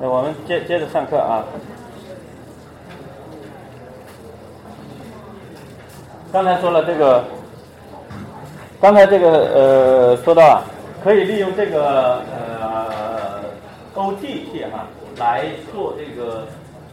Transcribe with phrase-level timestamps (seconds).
[0.00, 1.44] 那我们接接着上课啊。
[6.32, 7.22] 刚才说了这个，
[8.80, 10.62] 刚才这个呃，说到啊，
[11.04, 13.42] 可以利用这个呃
[13.94, 14.86] OTT 哈
[15.18, 16.46] 来做这个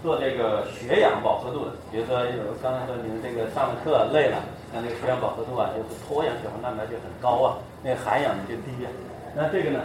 [0.03, 1.71] 做这个血氧饱和度的。
[1.91, 4.37] 比如说，有刚才说你们这个上课累了，
[4.73, 8.89] 那这个血氧饱和度啊，就是脱氧血红蛋白就很高啊，那含氧就低啊。
[9.35, 9.79] 那这个呢，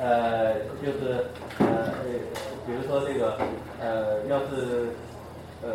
[0.00, 1.24] 呃，就是
[1.58, 1.92] 呃，
[2.66, 3.36] 比如说这个
[3.80, 4.90] 呃，要是
[5.62, 5.68] 呃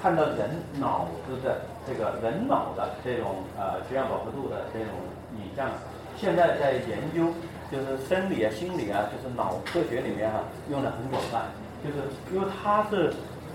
[0.00, 4.88] 看到人脑子的这个人脑的这种呃血氧饱和度的这种
[5.36, 5.68] 影像，
[6.16, 7.32] 现在在研究，
[7.72, 11.42] 就是生理啊、心理啊，就是脑科学里面哈用的很广泛，
[11.82, 11.96] 就是
[12.32, 13.12] 因为它是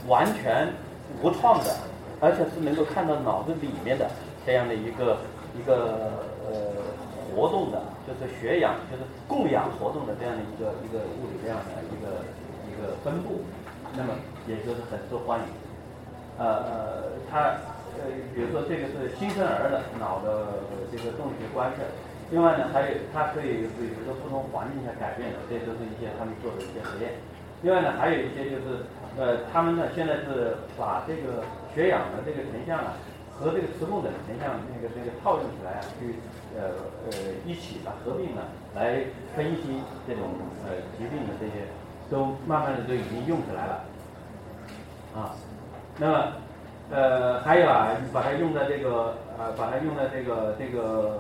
[0.07, 0.67] 完全
[1.21, 1.73] 无创的，
[2.19, 4.09] 而且是能够看到脑子里面的
[4.45, 5.17] 这样的一个
[5.57, 6.11] 一个
[6.49, 6.55] 呃。
[7.35, 12.21] 活动的，就是血氧，就是供氧活动的这样的一个一个物理量的一个
[12.69, 13.41] 一个分布，
[13.97, 14.13] 那么
[14.45, 15.45] 也就是很受欢迎。
[16.37, 16.77] 呃呃，
[17.31, 17.57] 它
[17.97, 21.81] 呃，比如说这个是新生儿的脑的这个动力学观测，
[22.29, 27.17] 另外呢还有它可以比如说不同环境下改变的，这都是一些他们做的一些实验。
[27.63, 28.85] 另外呢还有一些就是
[29.17, 31.41] 呃，他们呢现在是把这个
[31.73, 32.93] 血氧的这个成像啊
[33.33, 36.13] 和这个磁共振成像那个那个套用起来啊去。
[36.57, 36.71] 呃
[37.11, 38.41] 呃，一起的合并呢
[38.73, 39.03] 来
[39.35, 40.23] 分析这种
[40.65, 41.67] 呃疾病的这些，
[42.09, 43.83] 都慢慢的都已经用起来了，
[45.13, 45.35] 啊，
[45.97, 46.31] 那么
[46.91, 51.19] 呃还有啊，把它用在这个呃把它用在这个这个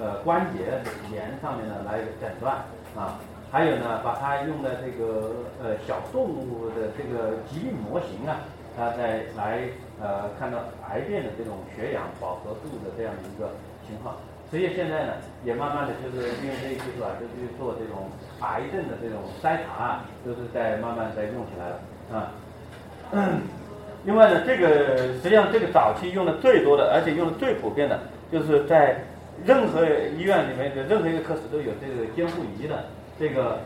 [0.00, 0.82] 呃关节
[1.12, 2.56] 炎上面呢来诊断
[2.96, 3.20] 啊，
[3.52, 5.32] 还有呢把它用在这个
[5.62, 8.40] 呃小动物的这个疾病模型啊，
[8.76, 9.60] 它在来
[10.02, 13.48] 呃看到癌变的这种血氧饱和度的这样的一个。
[13.88, 14.14] 情况，
[14.50, 15.12] 实际现在呢，
[15.44, 18.04] 也慢慢的就是因为这些技术啊，就去做这种
[18.40, 21.80] 癌症的这种筛查，啊，就是在慢慢在用起来了
[22.12, 22.32] 啊。
[24.04, 27.98] 另外呢，这个实际上这个早期用的最多的，而且用的最普遍的，
[28.30, 28.96] 就是在
[29.44, 29.84] 任何
[30.16, 32.84] 医院里面的任何一个科室都有这个监护仪的
[33.18, 33.58] 这个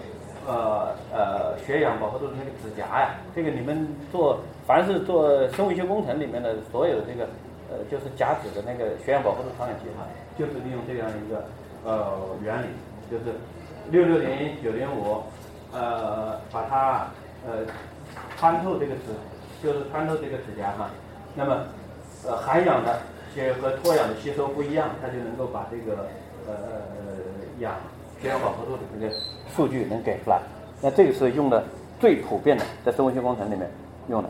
[0.47, 7.29] 呃呃血氧饱和度的那个指甲呀，这个你们做凡是做生物医学工程里面的所有的这个。
[7.73, 10.05] 呃，就是甲子的那个血氧饱和度传感器哈，
[10.39, 11.43] 就是利用这样一个
[11.83, 12.67] 呃原理，
[13.11, 13.25] 就是
[13.91, 15.23] 六六零九零五，
[15.73, 17.09] 呃，把它
[17.47, 17.65] 呃
[18.37, 19.17] 穿透这个指，
[19.63, 20.91] 就是穿透这个指甲哈，
[21.35, 21.65] 那么
[22.27, 23.01] 呃含氧的
[23.35, 26.07] 血和脱氧的吸收不一样，它就能够把这个
[26.47, 26.53] 呃
[27.61, 27.73] 氧
[28.21, 29.15] 血氧饱和度的这个
[29.57, 30.43] 数据能给出来，
[30.83, 31.65] 那这个是用的
[31.99, 33.67] 最普遍的，在生物学工程里面
[34.09, 34.29] 用的。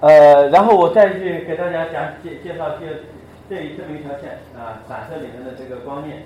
[0.00, 2.86] 呃，然后我再去给大家讲介介绍介
[3.50, 6.22] 这这么一条线啊，散射里面的这个光面。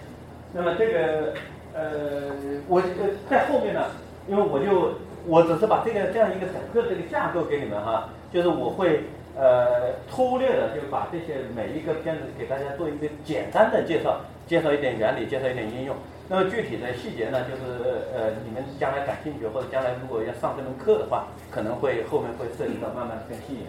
[0.52, 1.32] 那么这个
[1.74, 2.30] 呃，
[2.68, 3.80] 我呃在后面呢，
[4.28, 9.04] 因为我就我只是把这个这样一个整个这个架构给你们哈，就是我会
[9.38, 15.96] 呃粗略的就把这些每一个片子给大家做一个简单的介绍，介绍一点原理，介绍一点应用。
[16.28, 17.82] 那么具体的细节呢，就是
[18.14, 23.68] 呃，你们将来感兴趣，或者将来如果要上这门课的话，可能会后面会涉及到慢慢更细一点。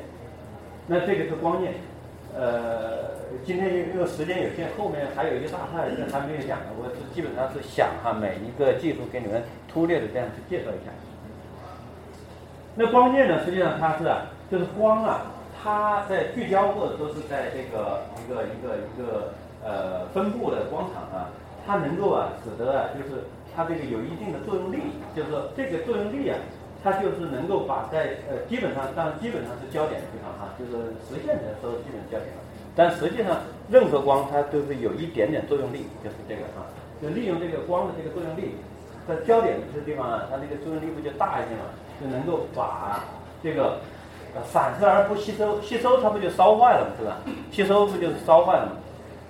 [0.88, 1.74] 那这个是光念，
[2.34, 3.12] 呃，
[3.44, 10.92] 今天因为时间有限，后面还有一个大块是还没有讲的，我是基本上是想哈每一个技术给你们粗略的这样去介绍一下。
[12.76, 15.26] 那光念呢，实际上它是啊，就是光啊，
[15.62, 19.34] 它在聚焦或者说是在这个一个一个一个
[19.66, 21.28] 呃分布的光场啊。
[21.66, 23.24] 它能够啊，使得啊，就是
[23.56, 24.80] 它这个有一定的作用力，
[25.16, 26.38] 就是说这个作用力啊，
[26.84, 32.42] 它就是能够把在呃基本上，当然基本上是焦点的地方哈，就是实现的时候基本焦点了。
[32.76, 33.38] 但实际上
[33.70, 36.68] 任何光它都是有一点点作用力，就是这个啊，
[37.02, 38.56] 就利用这个光的这个作用力，
[39.08, 41.70] 在焦点这个地方啊，它那个作用力不就大一些嘛，
[42.02, 43.04] 就能够把
[43.44, 43.78] 这个
[44.36, 47.18] 呃散射而不吸收，吸收它不就烧坏了嘛，是吧？
[47.52, 48.72] 吸收不就是烧坏了嘛？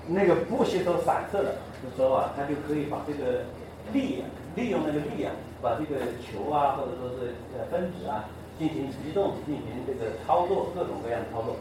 [0.08, 1.54] 那个不吸收散射的。
[1.96, 3.42] 时候啊，它就可以把这个
[3.92, 4.24] 力啊
[4.56, 5.32] 利用那个力啊，
[5.62, 8.26] 把这个球啊，或者说是呃分子啊，
[8.60, 11.56] 进行移动，进行这个操作，各种各样的操作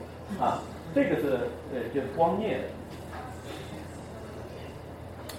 [0.45, 0.63] 啊。
[0.95, 1.39] 这个是
[1.73, 2.65] 呃就是光镊的。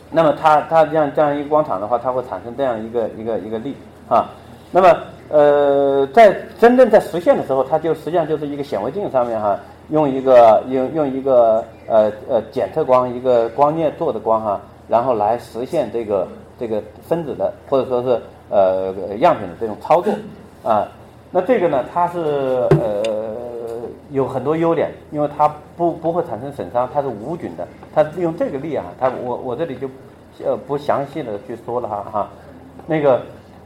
[0.10, 3.76] 那么它它这样这样一个光场的话，它会产生这样一个一个一个力
[4.10, 4.32] 啊。
[4.72, 4.98] 那么
[5.30, 9.60] 呃在真正在实现的时候，它就实际上就是一个显微镜上面哈，
[9.90, 14.60] 用一个用用一个呃呃检测光一个光镊做的光哈。
[14.94, 16.28] 然后来实现这个
[16.60, 20.14] 这个分子的或者说是呃样品的这种操作
[20.64, 20.88] 啊，
[21.32, 22.20] 那这个呢，它是
[22.80, 23.04] 呃
[24.12, 29.90] 有很多优点，因为它不不会产生损伤，它是无菌的，它用这个力啊，它我我这里就
[30.46, 32.30] 呃不详细的去说了哈哈，
[32.86, 33.20] 那个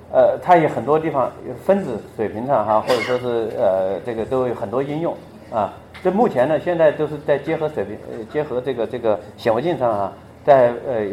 [0.10, 1.30] 呃，它有很多地方
[1.66, 5.14] 分子水平上哈，或者说是呃这个都有很多应用
[5.52, 5.74] 啊。
[6.02, 10.14] 这目前呢，现在都是在结合水平呃结合这个这个显微镜上啊，
[10.48, 11.06] 在呃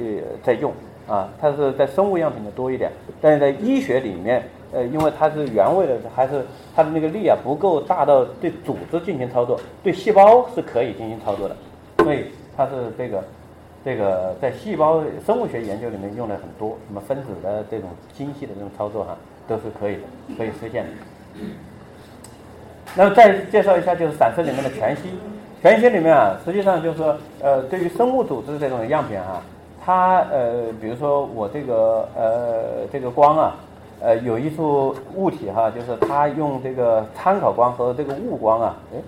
[0.42, 0.72] 在用
[1.06, 2.90] 啊，它是在生物样品的多一点，
[3.20, 4.42] 但是在医学里面。
[4.76, 6.44] 呃，因为它是原位的，还是
[6.74, 11.56] 它的那个力啊不够大到对组织进行操作，对细胞是可以进行操作的，
[11.98, 12.24] 所以
[12.56, 13.22] 它是这个
[13.84, 19.16] 这个在细胞生物学研究里面用的很多，什么分子的这种精细的这种操作哈，
[19.46, 20.00] 都是可以的，
[20.36, 20.90] 可以实现的。
[22.96, 25.02] 那么再介绍一下，就是散射里面的全息，
[25.64, 29.40] 全息里面啊，实际上就是说，呃，对于生物组织这种样品哈，
[29.82, 33.56] 它呃，比如说我这个呃这个光啊。
[34.00, 38.98] 呃，有一处物体哈，就是它用这个参考光和这个雾光啊，哎，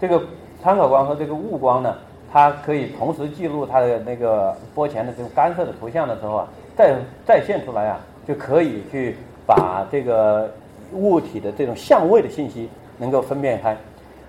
[0.00, 0.22] 这个
[0.62, 1.96] 参考光和这个雾光呢，
[2.32, 6.94] 它可以同时记录它的那个波前的这种干涉的图像的时候啊，再
[7.26, 7.98] 再现出来啊，
[8.28, 10.48] 就可以去把这个
[10.92, 12.68] 物体的这种相位的信息
[12.98, 13.76] 能够分辨开。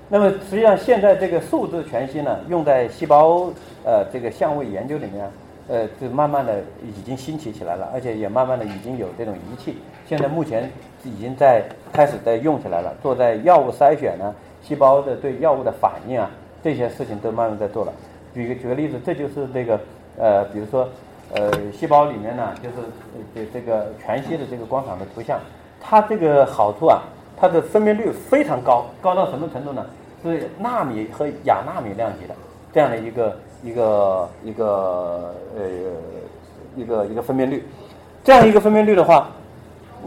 [0.10, 3.50] 那么实际上现在这个数字全息呢，用在细胞
[3.84, 5.30] 呃这个相位研究里面。
[5.68, 9.75] 呃，就慢慢的已经兴起起来了，而且也慢慢的已经有这种仪器，
[10.07, 10.69] 现在目前
[11.04, 14.31] 已经在开始在用起来了，做在药物筛选呢，
[14.62, 16.30] 细胞的对药物的反应啊，
[16.63, 17.92] 这些事情都慢慢在做了。
[18.36, 19.80] 举个举个例子，这就是这个
[20.19, 20.88] 呃，比如说
[21.34, 22.75] 呃，细胞里面呢，就是
[23.34, 25.40] 这这个全息的这个光场的图像，
[25.81, 27.02] 它这个好处啊，
[27.38, 29.86] 它的分辨率非常高，高到什么程度呢？
[30.24, 32.36] 是纳米和亚纳米量级的
[32.74, 33.36] 这样的一个。
[33.64, 35.66] 一个一个呃
[36.76, 37.66] 一个一个分辨率，
[38.24, 39.28] 这样一个分辨率的话，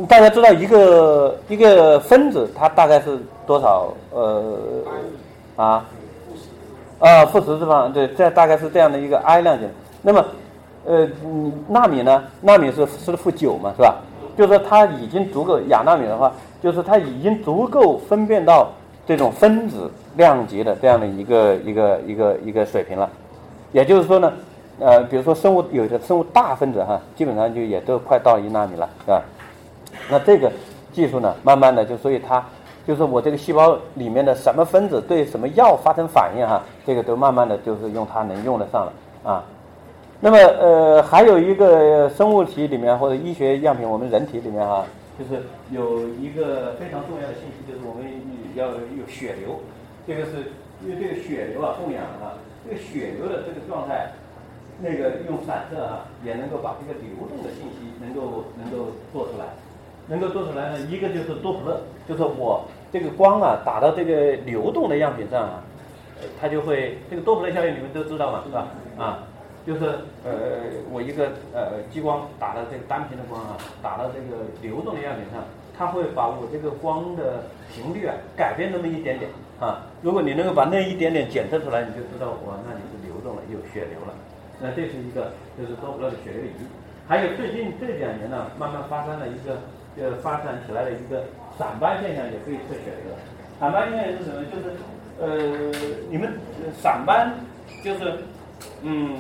[0.09, 4.55] 大家知道一个一个分子它大概是多少呃
[5.57, 5.85] 啊
[7.01, 9.67] 啊负十次方对，这大概是这样的一个 I 量级。
[10.03, 10.25] 那么
[10.85, 11.09] 呃
[11.67, 12.23] 纳米呢？
[12.41, 13.97] 纳米是是负九嘛，是吧？
[14.37, 16.33] 就是说它已经足够亚纳米的话，
[16.63, 18.69] 就是它已经足够分辨到
[19.07, 23.09] 这种分子量级的这样的一个一个一个一个水平了。
[23.73, 24.33] 也就是说呢，
[24.81, 29.23] 呃，比如说生物有的生物大分子哈，基本上就也都快到一纳米了，是吧？
[30.11, 30.51] 那这个
[30.93, 32.43] 技术呢，慢慢的就所以它
[32.87, 39.45] 就是我这个细胞里面的什么分子对什么药发生反应哈，这个都慢慢的就是用它能用得上了啊。
[40.21, 44.85] 那么呃，还有一个生物体里面或者医学样品，我们人体里面哈，
[45.19, 48.07] 就是有一个非常重要的信息，就是我们
[48.55, 49.59] 要有血流，
[50.07, 50.53] 这个是
[50.85, 52.39] 因为这个血流啊供氧啊。
[52.69, 54.11] 这个血流的这个状态，
[54.83, 59.47] 那个用散射啊，也能够把这个流动的信息能够能够做出来，
[60.07, 60.81] 能够做出来呢。
[60.91, 65.63] 一个就是多普勒，就是我这个光啊打到这个流动的样品上啊，
[66.39, 68.67] 它就会这个多普勒效应你们都知道嘛，是吧？
[68.99, 69.23] 啊，
[69.69, 69.85] 就是
[70.25, 75.45] 呃我一个呃激光打到这个单频的光啊，打到这个流动的样品上，
[75.77, 79.31] 它会把我这个光的频率啊改变那么一点点。
[79.61, 84.15] 啊，如果你能够把那一点点检测出来，你就知道哇，那你是流动了，有血流了。
[84.59, 86.65] 那这是一个就是多普勒的血流仪。
[87.07, 89.59] 还有最近这两年呢，慢慢发生了一个
[90.01, 91.25] 呃发展起来的一个
[91.59, 93.13] 散斑现象，也可以测血流。
[93.61, 94.45] 散斑现象是什么？
[94.49, 94.73] 就是
[95.21, 95.27] 呃，
[96.09, 96.33] 你们
[96.81, 97.35] 散斑
[97.85, 98.15] 就是
[98.83, 99.19] 嗯，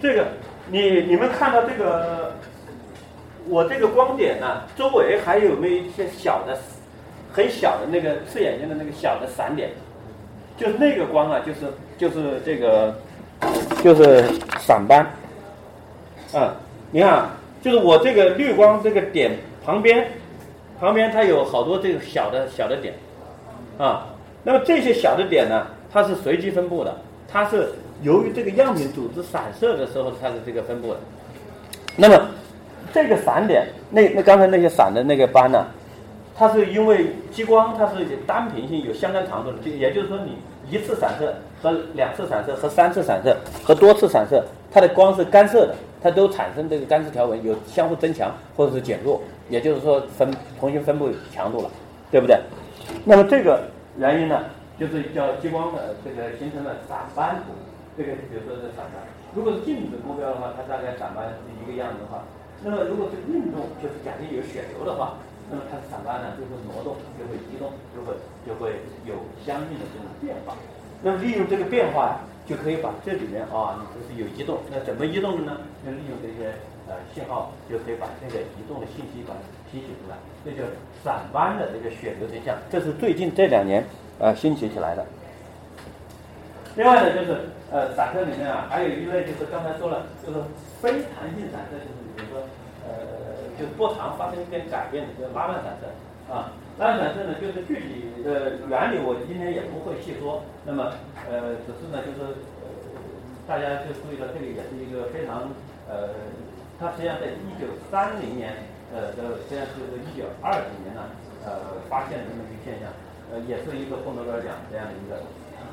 [0.00, 0.26] 这个
[0.70, 2.34] 你你们看到这个
[3.48, 6.58] 我这个光点呢，周围还有没有一些小的？
[7.30, 9.70] 很小的那个刺眼睛的那个小的闪点，
[10.56, 11.60] 就是那个光啊，就是
[11.96, 12.92] 就是这个，
[13.84, 14.24] 就是
[14.58, 15.06] 闪斑。
[16.34, 16.50] 嗯，
[16.90, 17.28] 你看，
[17.62, 20.08] 就是我这个绿光这个点旁边，
[20.80, 22.94] 旁边它有好多这个小的小的点，
[23.78, 24.06] 啊，
[24.42, 26.96] 那么这些小的点呢，它是随机分布的，
[27.30, 31.00] 它是由于这个样品组织散射的时候它是这个分布的。
[31.96, 32.28] 那么
[32.92, 35.66] 这个散点，那那刚才那些散的那个斑呢？
[36.36, 40.38] 它是因为激光，它是单频性有相当长度的，就也就是说，你
[40.70, 51.70] 一次散射和两次散射和三次散射和多次散射，它的光是干涉的，它都产生这个干涉条纹，有相互增强或者是减弱，也就是说分重新分布强度了，
[52.12, 52.38] 对不对？
[53.04, 53.64] 那么这个
[53.98, 54.44] 原因呢，
[54.78, 57.52] 就是叫激光的这个形成了散斑图，
[57.98, 59.02] 这个比如说是散斑。
[59.34, 62.22] 如果是静止目标的话，它大概散斑是一个样子的话，
[62.62, 65.18] 那么如果是运动，就是假定有血流的话。
[65.50, 68.12] 那么它的散斑呢，就会挪动，就会移动，就会
[68.44, 68.78] 就会
[69.08, 70.52] 有相应的这种变化。
[71.00, 75.56] 那么利用这个变化呀，就可以把这里面啊，你这是有移动，那怎么移动的呢？
[75.80, 76.52] 就利用这些
[76.86, 79.40] 呃信号，就可以把这个移动的信息把它
[79.72, 80.68] 提取出来，这就
[81.02, 82.54] 散斑的这个血流成像。
[82.70, 83.82] 这是最近这两年
[84.18, 85.02] 呃兴起起来的。
[86.76, 90.38] 另外呢，就是呃散射里面啊，还有一类就是刚才说了，就是
[90.80, 92.42] 非弹性散射，就是比如说
[92.86, 93.26] 呃。
[93.58, 95.90] 就是波长发生一点改变的，叫拉曼散射
[96.30, 96.54] 啊。
[96.78, 100.46] 拉曼散射呢，就是具体的原理我今天也不会细说。
[100.62, 100.94] 那么
[101.26, 102.70] 呃，只是呢，就是呃
[103.50, 105.50] 大家就注意到这个也是一个非常
[105.90, 106.14] 呃，
[106.78, 108.54] 它实际上在一九三零年
[108.94, 111.02] 呃的，实际上是一九二几年呢
[111.42, 112.86] 呃发现的这么一个现象，
[113.34, 115.18] 呃，也是一个诺贝尔奖这样的一个。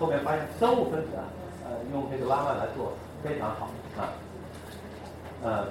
[0.01, 1.29] 后面发现生物分子啊，
[1.65, 2.93] 呃，用这个拉曼来做
[3.23, 4.13] 非常好啊，
[5.43, 5.65] 呃。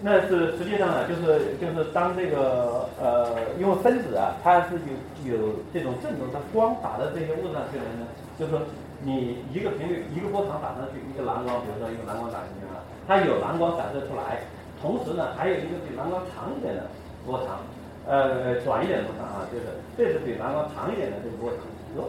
[0.00, 4.78] 那是实际上呢，就是就是当这个呃，因为分子啊，它是
[5.26, 8.06] 有有这种振动，它光打到这些物质上去了呢，
[8.38, 8.62] 就是说
[9.02, 12.78] 你一个频率一个波长打上去，一个蓝光，比如说一个蓝光打进去了，
[13.08, 14.38] 它有蓝光散射出来，
[14.80, 16.86] 同时呢，还有一个比蓝光长一点的
[17.26, 17.58] 波长，
[18.06, 19.66] 呃，短一点的波长啊，就是
[19.98, 21.58] 这是比蓝光长一点的这个波长，
[21.98, 22.06] 哟，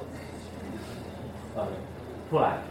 [1.57, 1.65] 呃，
[2.29, 2.61] 出来，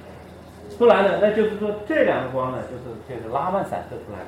[0.76, 4.26] 出来呢，那就是说这两个光呢，就是就是拉曼散射出来的。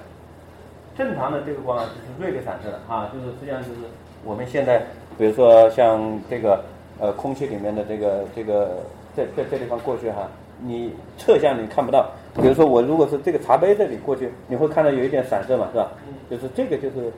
[0.96, 3.80] 正常的这个光啊就是锐利散射的啊，就是实际上就是
[4.24, 4.82] 我们现在，
[5.16, 6.62] 比如说像这个
[6.98, 8.76] 呃空气里面的这个这个
[9.16, 10.28] 在在这地方过去哈，
[10.58, 12.10] 你侧向你看不到。
[12.34, 15.90] 比如说我如果是这个茶杯这里过去，你会看到有一点散射嘛，是吧？
[16.30, 17.12] 就是这个就是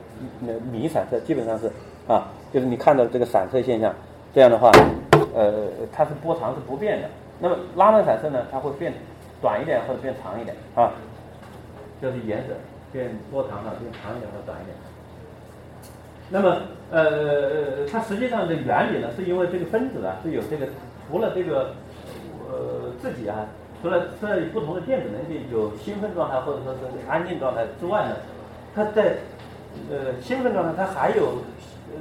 [0.70, 1.70] 米散射，基本上是
[2.06, 3.92] 啊，就是你看到这个散射现象，
[4.34, 4.70] 这样的话，
[5.34, 7.08] 呃，它是波长是不变的。
[7.42, 8.94] 那么拉曼散射呢，它会变
[9.42, 10.92] 短一点或者变长一点啊，
[12.00, 12.54] 就是颜色。
[12.92, 14.76] 变波长了，变长一点或短一点。
[16.28, 20.68] 那么，呃，它实际上的原理呢，是因为这个分子啊是有这个，
[21.08, 21.74] 除了这个
[22.50, 23.46] 呃自己啊，
[23.80, 28.16] 除了在不同的电子能级有兴奋状态或者说是安静状态之外呢，
[28.74, 29.16] 它在
[29.90, 31.40] 呃兴奋状态它还有
[31.88, 31.96] 呃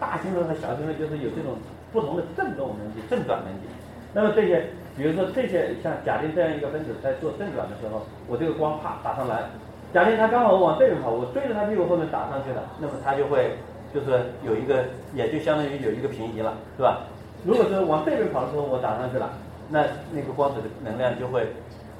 [0.00, 1.54] 大兴奋和小兴奋，就是有这种
[1.92, 3.68] 不同的振动能级、振转能级。
[4.12, 9.44] 那么这些，比如说这些像假定这样一个分子在做正转的时候，我这个光啪打上来。
[9.92, 13.56] 假定它刚好往这边跑，我追着它屁股后面打上去了，那么它就会
[13.92, 17.00] 就是有一个，也就相当于有一个平移了，是吧？
[17.44, 19.30] 如果是往这边跑的时候我打上去了，
[19.68, 21.46] 那那个光子的能量就会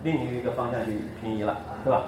[0.03, 2.05] 另一个方向去平移了，是吧？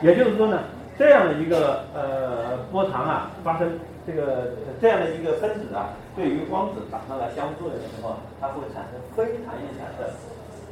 [0.00, 0.60] 也就是说呢，
[0.96, 3.68] 这样的一个呃波长啊，发生
[4.06, 10.08] 这个这样的一个分子啊，对于光子打上来相互作用的时候，它会产生非弹性散射。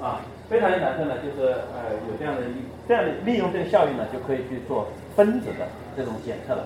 [0.01, 6.65] 啊，非弹性散射呢，就是呃有这样的一这样的利用这个效应呢，就可以去做分子的这种检测了，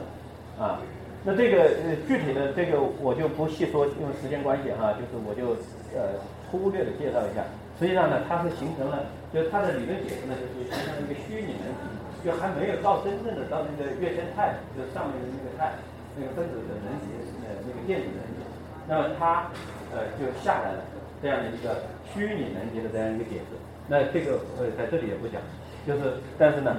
[0.54, 0.78] 啊，
[1.26, 5.59] 那这个呃具体的这个我就不细说，因为时间关系哈，就是我就
[5.99, 6.14] 呃
[6.47, 7.43] 粗略的介绍一下。
[7.75, 9.02] 实际上呢，它是形成了，
[9.35, 11.90] 就是它的理论解释呢，就是形成了一个虚拟能级，
[12.23, 15.75] 就还没有到真正的到那个月生态，就是上面的那个态，
[16.14, 17.11] 那个分子的能级，
[17.43, 18.23] 呃那个电子能，
[18.88, 19.46] 那么它
[19.92, 20.78] 呃就下来了。
[21.22, 21.80] 这样的一个
[22.12, 23.56] 虚拟能级的这样一个解释，
[23.88, 25.40] 那这个呃在这里也不讲，
[25.86, 26.76] 就是但是呢，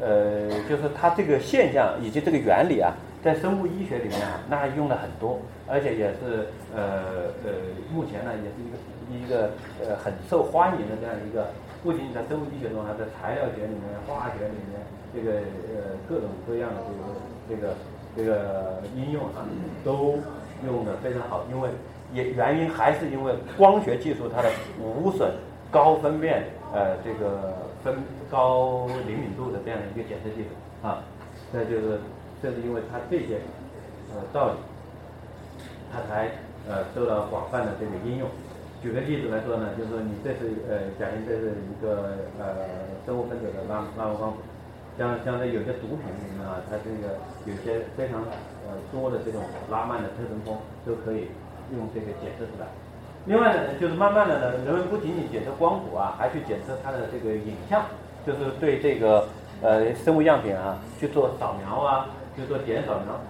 [0.00, 6.46] 呃，就是它这个现象以及这个原理啊，在生物医学里面啊，那用了很多，而且也是
[6.76, 7.50] 呃呃，
[7.92, 9.50] 目前呢也是一个一个
[9.82, 11.50] 呃很受欢迎的这样一个，
[11.82, 14.78] 不仅仅在生物医学中，还在材料学里面、化学里面，
[15.12, 15.40] 这个
[15.74, 16.76] 呃各种各样的
[17.48, 17.74] 这个这个
[18.14, 19.42] 这个应用啊，
[19.82, 20.20] 都
[20.66, 21.68] 用的非常好，因为。
[22.10, 24.50] 也原因还是因为光学技术它的
[24.80, 25.30] 无损、
[25.70, 27.52] 高分辨、呃这个
[27.84, 27.94] 分
[28.30, 30.48] 高灵敏度的这样的一个检测技术
[30.88, 31.04] 啊，
[31.52, 32.00] 这就是
[32.42, 33.36] 正是因为它这些
[34.14, 34.54] 呃道理，
[35.92, 36.30] 它才
[36.66, 38.26] 呃受到广泛的这个应用。
[38.82, 42.56] 举个例子来说呢，就是你这是呃假定这是一个呃
[43.04, 44.38] 生物分子的拉拉光谱，
[44.98, 47.14] 像像这有些毒品里面啊，它这个
[47.46, 48.20] 有些非常
[48.66, 49.40] 呃多的这种
[49.70, 51.28] 拉曼的特征峰都可以。
[51.70, 52.66] 用这个检测出来。
[53.26, 57.84] 另外呢，就是慢慢的呢，人们不仅仅检测光谱啊，还去检测它的这个影像，
[58.26, 59.28] 就是对这个
[59.60, 63.20] 呃生物样品啊去做扫描啊，就做点扫描，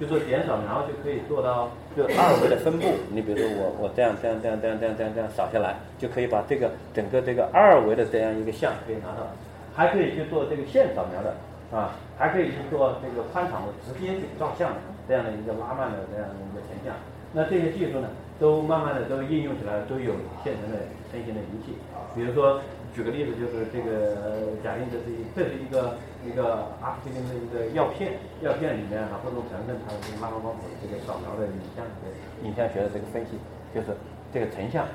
[0.00, 2.88] 就做点扫描就可以做到就二维的分布。
[3.12, 9.30] 你比如说我我这样这样这样这样这样这样这样扫下来，就可以把这个整个这个二维的这样一个像可以拿到，
[9.78, 11.38] 还可以去做这个线扫描的
[11.70, 16.90] 啊，还可以去做这个宽场的直接去照相的这样的一个拉曼的这样的一个成像。
[17.30, 18.08] 那这些技术呢，
[18.40, 20.82] 都慢慢的都应用起来，都有现成的
[21.12, 21.78] 成型的仪器。
[22.16, 22.58] 比如说，
[22.92, 25.94] 举个例子，就是这个假定这是一这是一个
[26.26, 32.10] 一个阿司匹林的一个药片，药片里面啊不同成分它的这个拉光光谱这个扫描的影像的
[32.42, 33.38] 影像学的这个分析，
[33.70, 33.94] 就是
[34.32, 34.88] 这个成像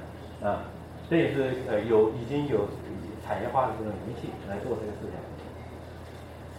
[0.44, 0.66] 啊，
[1.08, 2.66] 这也是呃有已经有
[3.26, 5.12] 产业化的这种仪器来做这个事情。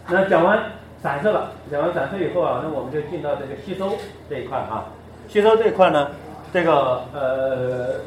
[0.07, 3.93] 那讲完散射了，讲完散射以后啊，那我们就进到这个吸收
[4.29, 4.85] 这一块啊。
[5.27, 6.11] 吸收这一块呢，
[6.53, 8.01] 这个呃，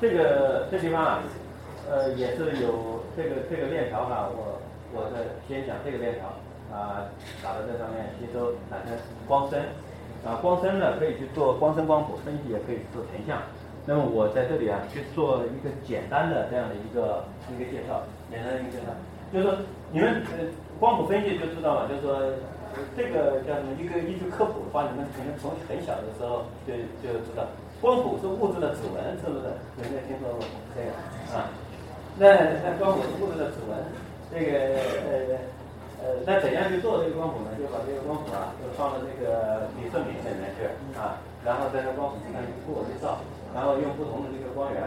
[0.00, 1.18] 这个这地方啊，
[1.90, 4.60] 呃，也是有这个这个链条哈，我
[4.92, 6.26] 我的先讲这个链条，
[6.76, 7.08] 啊
[7.42, 8.96] 打到这上面吸收产生
[9.26, 9.58] 光声，
[10.26, 13.38] 啊光声呢可以去做光声光谱分析，也可以做成像。
[13.88, 18.92] 那么我在这里啊去做一个简单的这样的一个一个介绍，简单的一个介绍，
[19.32, 19.56] 就是说
[19.90, 20.44] 你们呃
[20.78, 22.20] 光谱分析就知道了，就是说
[22.92, 27.48] 这个叫什么一个依据科普的话，你们可能从很小的时候就就知道。
[27.80, 29.48] 光谱是物质的指纹，是不是？
[29.80, 30.44] 有没有听说过
[30.76, 30.92] 这个
[31.32, 31.48] 啊？
[32.20, 32.28] 那
[32.60, 33.72] 那光谱是物质的指纹，
[34.28, 34.52] 这个
[35.08, 35.40] 呃
[36.04, 37.56] 呃，那怎样去做这个光谱呢？
[37.56, 40.68] 就把这个光谱啊，就放到这个比色品里面去
[40.98, 43.16] 啊，然后在这光谱上去做对照，
[43.54, 44.82] 然后用不同的这个光源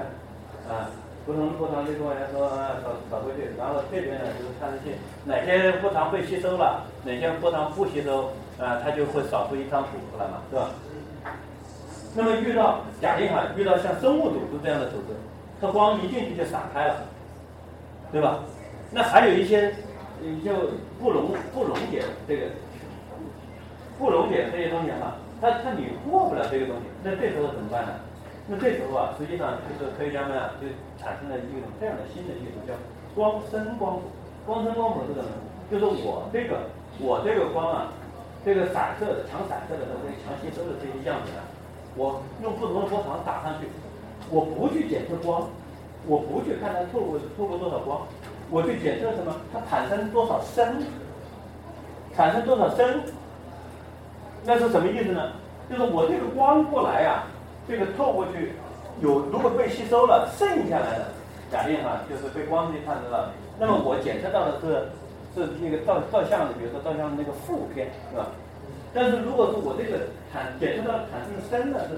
[0.70, 0.90] 啊，
[1.26, 2.50] 不同不同的光源说
[2.84, 8.26] 扫扫回去，然后这边呢就是探测器哪些波长被吸收了，哪些波长不吸收
[8.60, 10.70] 啊，它就会扫出一张图出来嘛，是吧？
[12.14, 15.14] 那么遇到假定哈，遇到像生物组织这样的组织，
[15.60, 17.04] 它光一进去就散开了，
[18.12, 18.40] 对吧？
[18.92, 19.74] 那还有一些
[20.44, 20.52] 就
[21.00, 22.48] 不溶不溶解这个
[23.98, 27.94] 不溶解这些东西哈，它它你过不了这个东西，那这时候怎么办呢？
[28.52, 30.68] 那这时候啊，实际上就是科学家们啊，就
[31.02, 32.76] 产生了一种这样的新的技术，叫
[33.16, 34.12] 光生光谱。
[34.46, 35.32] 光生光谱是什么？
[35.72, 36.68] 就是我这个
[37.00, 37.88] 我这个光啊，
[38.44, 41.48] 这个散射的强散射的和这个强吸收的这些样子啊。
[41.96, 43.68] 我用不同的波长打上去，
[44.30, 45.48] 我不去检测光，
[46.06, 48.02] 我不去看它透过透过多少光，
[48.50, 49.34] 我去检测什么？
[49.54, 50.84] 它产生多少声？
[52.14, 53.00] 产生多少声？
[54.44, 55.32] 那是什么意思呢？
[55.70, 57.24] 就是我这个光过来呀，
[57.68, 58.54] 这个透过去
[59.02, 61.06] 有如果被吸收了，剩下来的
[61.52, 64.90] 假定哈，就是被光线看到，那么我检测到的是
[65.34, 68.28] 是那个照照相的，比如说照相的那个负片，是吧？
[68.94, 70.04] 但是如果说我这个
[70.34, 71.96] 产检测到产生的声呢是，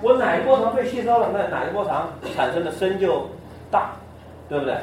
[0.00, 3.28] 我哪一波长被吸收了，那哪一波长产生的声就
[3.70, 3.92] 大，
[4.48, 4.74] 对不对？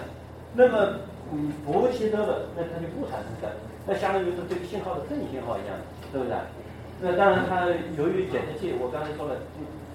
[0.53, 0.93] 那么
[1.31, 3.49] 嗯不会吸收的，那它就不产生声，
[3.87, 5.73] 那相当于是这个信号的正信号一样，
[6.11, 6.37] 对不对？
[7.01, 7.65] 那当然它
[7.97, 9.33] 由于检测器，我刚才说了，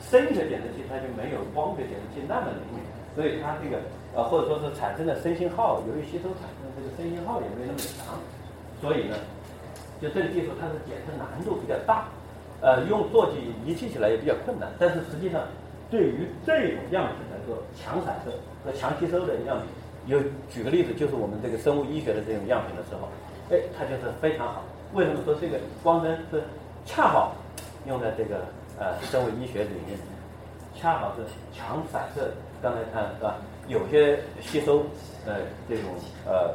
[0.00, 2.82] 声学检测器它就没有光学检测器那么灵敏，
[3.14, 3.82] 所以它这个
[4.14, 8.18] 呃或者说是产生的声信号，由于吸收产生的这个声信号也没那么强，
[8.80, 9.16] 所以呢。
[9.98, 12.04] 就这个技术，它的检测难度比较大，
[12.60, 14.68] 呃，用座机仪器起来也比较困难。
[14.78, 15.40] 但是实际上，
[15.90, 18.30] 对于这种样品来说，强散射
[18.62, 19.66] 和强吸收的样品，
[20.04, 23.08] 有举个例子，就是我们这个生物医学的这种样品的时候，
[23.48, 24.62] 哎，它就是非常好。
[24.92, 26.42] 为什么说这个光灯是
[26.84, 27.34] 恰好
[27.88, 28.44] 用在这个
[28.78, 29.96] 呃生物医学领域，
[30.74, 31.22] 恰好是
[31.56, 32.32] 强散射？
[32.62, 33.36] 刚才看是吧？
[33.68, 34.84] 有些吸收
[35.26, 35.84] 呃这种
[36.26, 36.54] 呃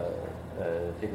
[0.60, 0.66] 呃
[1.02, 1.14] 这个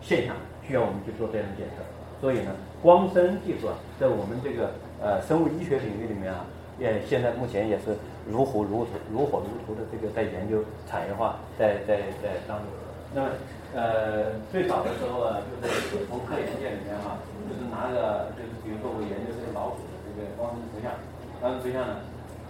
[0.00, 0.34] 现象。
[0.66, 1.84] 需要我们去做这样的检测，
[2.22, 6.40] 所以呢，光声技术啊，在我们这个呃生物医学领域里面啊，
[6.78, 7.94] 也现在目前也是
[8.26, 12.66] 如火如荼、如火如荼的这个在研究产业化，在在在当中。
[13.12, 13.28] 那么
[13.74, 17.18] 呃最早的时候啊，就是从科研界里面哈，
[17.50, 20.94] 就是拿个就是比如说我研究这个老鼠的这个光声图像，
[21.40, 22.00] 光声图像呢，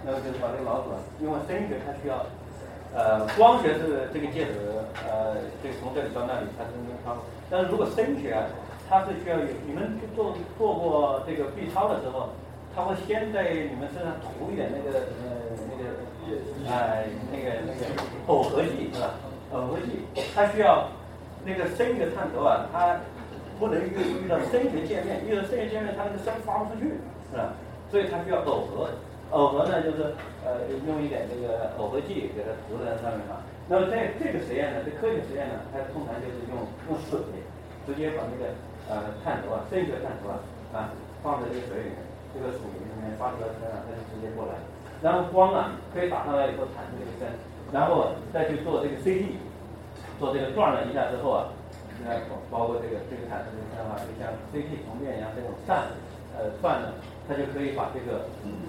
[0.05, 2.25] 那么就是把这个老鼠啊，因为声学它需要。
[2.95, 4.71] 呃，光学是这个介质，
[5.03, 7.11] 呃，这个从这里到那里产生它，
[7.51, 8.47] 但是如果声学，啊
[8.89, 12.29] 它是需要有你们去做做过这个 B 超的时候，
[12.73, 15.91] 它会先在你们身上涂一点那个呃那个
[16.71, 17.83] 呃那个那个
[18.29, 19.11] 耦合剂是吧？
[19.53, 20.87] 耦合剂，它需要
[21.45, 23.01] 那个声学探头啊，它
[23.59, 23.93] 不能遇
[24.25, 26.99] 遇到声学界面，遇到声学界面它那个声发不出去
[27.31, 27.53] 是吧？
[27.91, 28.89] 所以它需要耦合。
[29.31, 33.43] 耦合呢，就是呃用一点这个耦合剂给它涂在上面嘛。
[33.67, 37.19] 那么在这个实验呢，这科学实验呢，它通常就是用用水
[37.87, 38.53] 直接把那个
[38.89, 40.37] 呃探头啊，声学探头啊
[40.73, 41.99] 啊放在这个水里面，
[42.33, 44.55] 这个水里面发出来声啊，它就直接过来。
[45.03, 47.27] 然后光啊可以打上来以后产生这个声，
[47.73, 49.35] 然后再去做这个 CT，
[50.19, 51.49] 做这个转了一下之后啊，
[52.05, 52.11] 那
[52.51, 55.89] 包括这个这个产生的声啊，就像 CT 同面一样这种扇
[56.37, 56.89] 呃转呢。
[57.27, 58.29] 它就可以把这个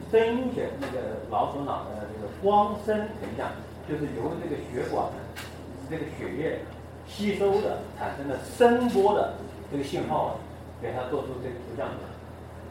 [0.10, 3.52] 声学那个老鼠脑的这个光声成像，
[3.84, 5.06] 就是由这个血管
[5.90, 6.60] 这个血液
[7.06, 9.34] 吸收的产生的声波的
[9.70, 10.32] 这个信号啊，
[10.82, 11.86] 给它做出这个图像。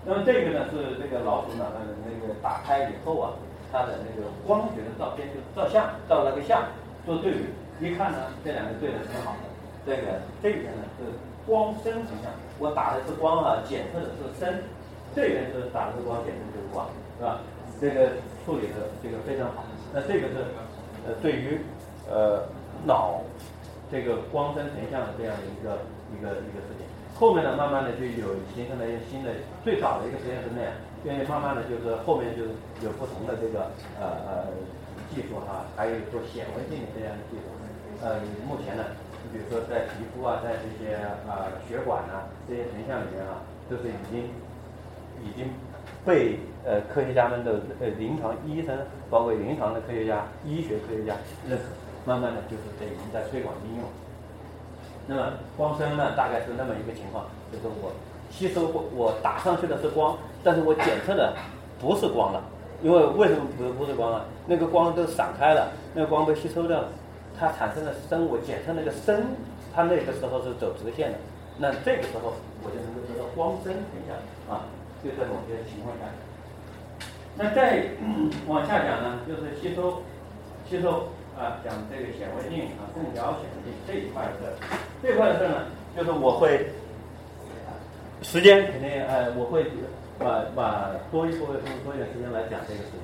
[0.07, 3.33] 那么这个呢是这个老鼠脑的那个打开以后啊，
[3.71, 6.63] 它的那个光学的照片就照相照那个相
[7.05, 7.45] 做对比，
[7.85, 9.45] 一看呢这两个对的挺好的。
[9.85, 11.05] 这个这边呢是
[11.45, 14.49] 光声成像，我打的是光啊，检测的是声。
[15.15, 17.39] 这边是打的是光，简直就是光，是吧？
[17.79, 19.63] 这个处理的这个非常好。
[19.93, 20.35] 那这个是
[21.07, 21.61] 呃对于
[22.11, 22.43] 呃
[22.85, 23.21] 脑
[23.93, 25.79] 这个光声成像的这样的一个
[26.11, 26.89] 一个一个事情。
[27.15, 29.31] 后面呢，慢慢的就有形成了一些新的。
[29.63, 30.73] 最早的一个实验是那样，
[31.05, 32.51] 因为慢慢的就是后面就是
[32.83, 33.71] 有不同的这个
[34.01, 34.51] 呃呃
[35.15, 37.47] 技术哈，还有做显微镜的这样的技术。
[38.05, 38.85] 呃，目前呢，
[39.23, 43.41] 你比如说在皮肤啊，在这些啊血管啊这些成像里面啊，
[43.71, 44.29] 都是已经
[45.25, 45.49] 已经
[46.05, 48.77] 被呃科学家们的呃临床医生，
[49.09, 51.15] 包括临床的科学家、医学科学家
[51.49, 51.65] 认可，
[52.05, 53.85] 慢慢的就是在已经在推广应用。
[55.07, 57.91] 那么光生呢，大概是那么一个情况，就是我
[58.31, 61.35] 吸收我我打上去的是光，但是我检测的
[61.81, 62.43] 不是光了，
[62.83, 64.27] 因为为什么不不是光啊？
[64.47, 66.89] 那个光都散开了，那个光被吸收掉了，
[67.39, 69.23] 它产生的声，我检测那个声，
[69.75, 71.19] 它那个时候是走直线的，
[71.59, 74.17] 那这个时候我就能够得到光声现象
[74.49, 74.65] 啊，
[75.03, 76.05] 就在某些情况下。
[77.37, 77.85] 那再
[78.47, 80.03] 往下讲呢，就是吸收
[80.69, 81.09] 吸收。
[81.35, 85.65] 啊，讲这个显微镜啊，共焦显微镜这一块的事，这块的事呢，
[85.97, 86.69] 就是我会
[88.23, 89.67] 时间肯定呃，我会
[90.17, 93.01] 把把多一多多多一点时间来讲这个事情。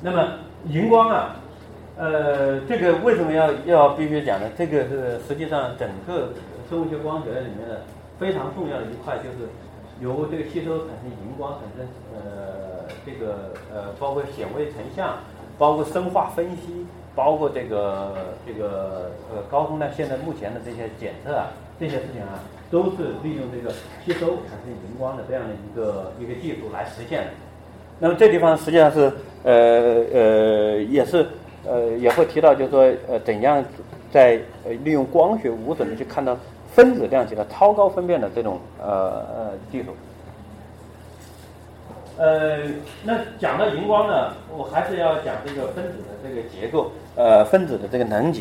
[0.00, 0.40] 那么
[0.70, 1.36] 荧光啊，
[1.96, 4.48] 呃，这个为什么要要必须讲呢？
[4.56, 6.30] 这个是实际上整个
[6.68, 7.82] 生物学光学里面的
[8.18, 9.48] 非常重要的一块，就是
[10.00, 15.16] 由这个吸收产生荧光，产生呃这个呃包括显微成像。
[15.58, 27.30] 包括生化分析，包括这个这个呃高通量，现在目前的这些检测啊，这些事情啊，都是利用这个吸收产生荧光的这样的一个一个技术来实现的。
[28.00, 29.12] 那么这地方实际上是
[29.44, 31.24] 呃呃也是
[31.66, 33.64] 呃也会提到，就是说呃怎样
[34.10, 36.36] 在呃利用光学无损的去看到
[36.72, 39.94] 分子量级的超高分辨的这种呃呃技术。
[42.18, 42.58] 呃，
[43.02, 48.38] 那讲到荧光呢，我还是要讲这个分子的这个结构，呃，分子的这个能级，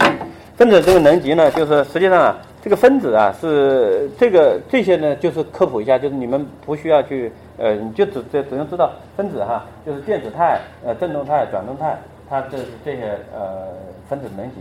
[0.57, 11.97] 分子这个能级呢，就是实际上啊，这个分子啊是这个这些呢，就是科普一下，就是你们不需要去，呃，你就只只只用知道分子哈，就是电子态、呃，振动态、转动态，
[12.31, 13.67] 它这是这些呃
[14.09, 14.55] 分子能级，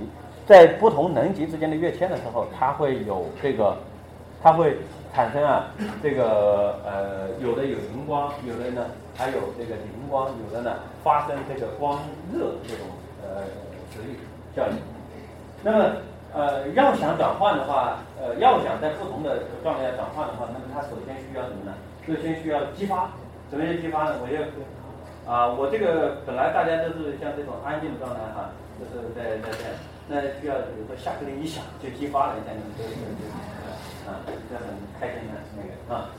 [0.44, 3.74] 在不同能级之间的跃迁的时候，它会有这个，
[4.42, 4.76] 它会。
[5.12, 5.66] 产生啊，
[6.00, 11.98] 这个呃，有的有荧光，有的呢还有这个荧光，有的呢发生这个光
[12.32, 12.86] 热这种
[13.24, 13.42] 呃
[13.90, 14.14] 磁力
[14.54, 14.76] 效应。
[15.64, 15.84] 那么
[16.32, 21.74] 呃，要想转换的话，呃，要想在不同的状态下转换的话，那么它首先需要什么呢？
[22.06, 23.10] 首先需要激发。
[23.50, 24.14] 怎么样激发呢？
[24.22, 24.40] 我要
[25.30, 29.78] 啊，我这个本来大家都是像这种安静的状态哈，就是在在在，
[30.10, 32.90] 那需要比如说下课铃一响就激发了一下你们这个。
[34.10, 34.66] 啊，这很
[34.98, 36.10] 开心的那个啊，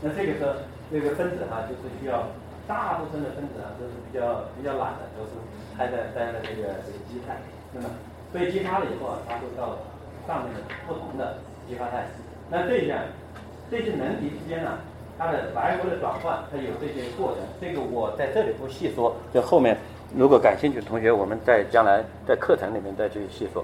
[0.00, 0.54] 那这个时候，
[0.86, 2.22] 这个分子哈，就是需要
[2.68, 5.34] 大部分的分子啊，都是比较比较懒的，都是
[5.74, 7.34] 待在待在这个这个基态，
[7.74, 7.90] 那么
[8.30, 9.82] 被激发了以后啊，它会到
[10.28, 12.06] 上面的不同的激发态。
[12.48, 12.94] 那这些
[13.68, 14.78] 这些能级之间呢，
[15.20, 17.44] 它的来回的转换，它有这些过程。
[17.60, 19.76] 这个我在这里不细说，就后面
[20.16, 23.62] 如果感兴趣的同学，我们在将来在课程里面再去细说。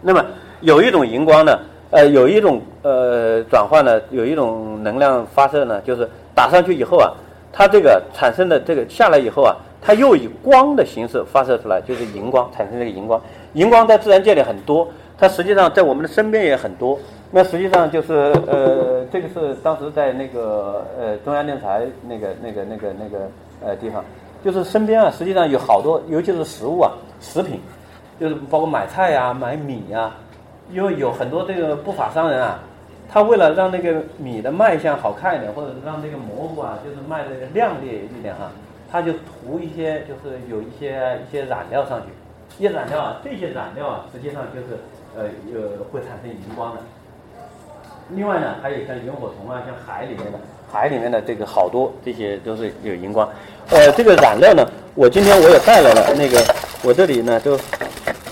[0.00, 0.24] 那么
[0.60, 1.58] 有一种荧光呢。
[1.90, 7.12] 呃，有一种呃转换呢，有一种能量发射呢，就是打上去以后啊，
[7.52, 13.20] 它这个产生的这个下来以后啊，它又以光的形式发射出来，就是荧光产生这个荧光。
[13.52, 16.98] 荧光在自然界里很多，它实际上在我们的身边也很多。
[17.36, 18.14] 那实际上就是
[18.46, 23.28] 呃，这个是当时在那个呃中央电视台那个那个那个那个
[23.60, 24.04] 呃地方，
[24.44, 27.58] 就是身边啊，实际上有好多，尤其是食物啊，食品，
[28.20, 30.12] 就是包括买菜呀、买米呀。
[30.70, 32.60] 因为有很多这个不法商人啊，
[33.10, 38.48] 他为了让那个米的卖相好看一点，或者让这个蘑菇啊，就是卖的亮丽一点哈，
[38.92, 42.06] 他就涂一些，就是有一些一些染料上去。
[42.60, 44.78] 一些染料啊，这些染料啊，实际上就是
[45.16, 46.80] 呃有会产生荧光的。
[48.10, 50.38] 另外呢，还有像萤火虫啊，像海里面的
[50.70, 53.28] 海里面的这个好多这些都是有荧光。
[53.70, 56.38] 呃，这个染料呢，我今天我也带来了，那个
[56.82, 57.58] 我这里呢就。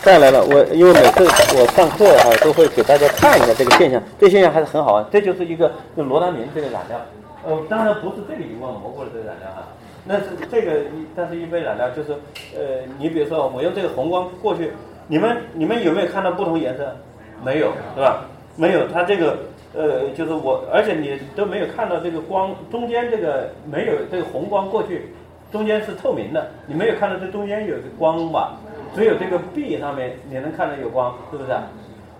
[0.04, 1.22] 带来了，我因为每次
[1.56, 5.06] 我上课哈都会给大家看一下这个现象，这现象还是很好玩。
[5.12, 7.00] 这就是一个就罗丹明这个染料，
[7.46, 9.62] 呃，当然不是这个荧光蘑菇的这个染料哈，
[10.04, 10.72] 那是这个，
[11.14, 12.14] 但是一杯染料就是，
[12.52, 14.72] 呃，你比如说我用这个红光过去，
[15.06, 16.96] 你们你们有没有看到不同颜色？
[17.44, 18.24] 没有，是吧？
[18.56, 19.38] 没有，它这个
[19.74, 25.08] 呃就是我，而且你都没有看到这个光中间这个没有这个红光过去，
[25.50, 28.54] 中间是透明的，你没有看到这中间有光吧？
[28.94, 31.50] 只有这个壁上面你能看到有光，是不是？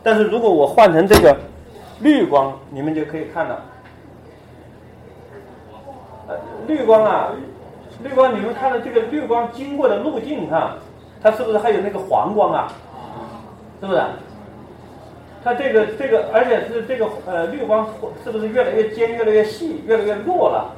[0.03, 1.37] 但是如果我换成这个
[2.01, 3.57] 绿光，你们就可以看到，
[6.29, 6.35] 呃，
[6.67, 7.33] 绿光啊，
[8.03, 10.77] 绿光，你们看到这个绿光经过的路径哈，
[11.23, 12.73] 它是不是还有那个黄光啊？
[13.81, 14.01] 是不是？
[15.45, 17.89] 它这个这个，而且是这个呃绿光
[18.25, 20.75] 是不是越来越尖、越来越细、越来越弱了？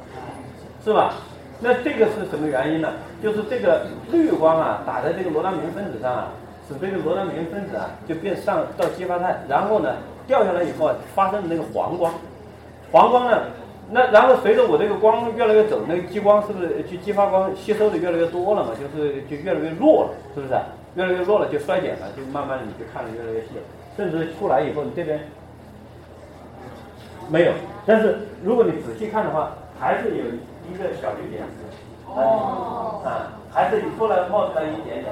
[0.83, 1.13] 是吧？
[1.59, 2.89] 那这个是什么原因呢？
[3.23, 6.27] 就是这个绿光啊，打在这个罗丹明分子上啊，
[6.67, 9.95] 使这个罗丹明分子啊就变上到激发态，然后呢
[10.27, 12.13] 掉下来以后啊发生那个黄光，
[12.91, 13.43] 黄光呢，
[13.89, 18.71] 那然后随着我这个光越来越走，那个激光是不是就激发光吸收的越来越多了嘛？
[18.75, 20.53] 就是就越来越弱了，是不是？
[20.95, 23.63] 越来越弱了就衰减了，就慢慢的你就看的越来越细了，
[23.95, 25.19] 甚至出来以后你这边
[27.29, 27.51] 没有，
[27.85, 30.25] 但是如果你仔细看的话，还是有
[30.69, 31.43] 一个小绿点。
[32.07, 35.05] 哦，啊，还是出来冒出来一点点，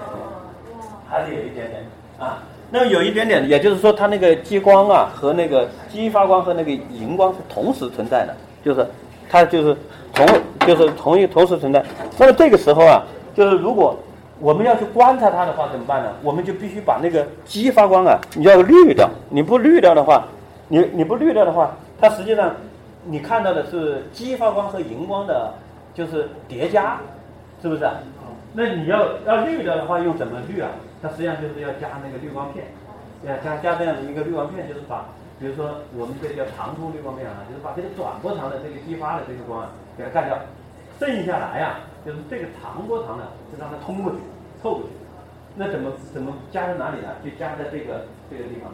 [1.09, 1.83] 还是有一点点
[2.19, 2.37] 啊。
[2.69, 8.87] 那么有一点点，也就是说，它那个激光啊和那个激发光和那个荧光是同时存在的，就是
[9.29, 9.75] 它就是
[10.13, 10.25] 同
[10.67, 11.83] 就是同一同时存在。
[12.17, 13.03] 那么这个时候啊，
[13.35, 13.97] 就是如果
[14.43, 16.13] 我们要去观察它的话，怎么办呢？
[16.21, 19.09] 我们就必须把那个激发光啊，你要滤掉。
[19.29, 20.25] 你不滤掉的话，
[20.67, 22.53] 你你不滤掉的话，它实际上
[23.05, 25.53] 你看到的是激发光和荧光的。
[25.95, 26.97] 就是叠加，
[27.61, 27.87] 是不是？
[28.51, 30.71] 那你要要滤掉的话，用怎么滤啊？
[31.03, 32.65] 它实际上就是要加那个滤光片，
[33.21, 35.05] 要加加这样的一个滤光片，就是把，
[35.39, 40.35] 比如说我们这叫长通滤光片啊，就是把这个短波长的这个激发的这个光啊给它干掉，
[40.99, 44.17] 剩下来呀，就是这个长波长的就让它通过去，
[44.63, 44.89] 透过去。
[45.55, 47.09] 那怎么怎么加在哪里呢？
[47.23, 48.71] 就加在这个这个地方，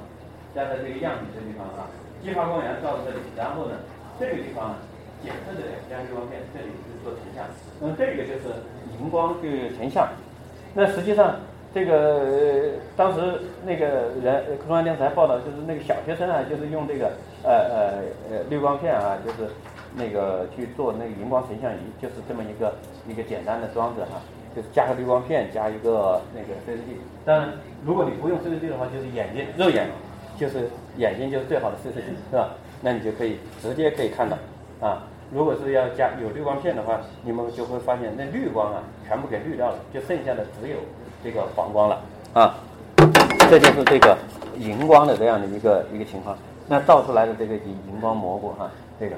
[0.55, 1.89] 加在这个样品这地方啊，
[2.23, 3.75] 激发光源照到这里，然后呢，
[4.19, 4.75] 这个地方呢。
[5.21, 7.43] 简单的两滤光片，这里是做成像，
[7.81, 8.55] 那么这个就是
[8.97, 10.07] 荧光去成像。
[10.73, 11.35] 那实际上，
[11.73, 13.19] 这个当时
[13.65, 13.85] 那个
[14.23, 17.11] 人中央电视台报道，就是那个小学生啊，就是用这个
[17.43, 19.51] 呃呃呃滤光片啊，就是
[19.93, 22.73] 那个去做那个荧光成像仪，就是这么一个
[23.05, 24.21] 一个简单的装置哈，
[24.55, 26.97] 就是加个滤光片，加一个那个 CCD。
[27.25, 27.53] 当然，
[27.85, 29.87] 如果你不用 CCD 的话，就是眼睛肉眼，
[30.37, 32.49] 就是眼睛就是最好的 CCD，是吧？
[32.81, 34.37] 那你就可以直接可以看到。
[34.81, 40.77] 啊，如果是要加有滤光片的话，你们就会发现那绿光啊，全部给滤掉了，就剩下的只有
[41.23, 42.01] 这个黄光了
[42.33, 42.55] 啊。
[43.49, 44.17] 这就是这个
[44.57, 46.37] 荧光的这样的一个一个情况。
[46.67, 49.15] 那照出来的这个荧荧光蘑菇哈，这个。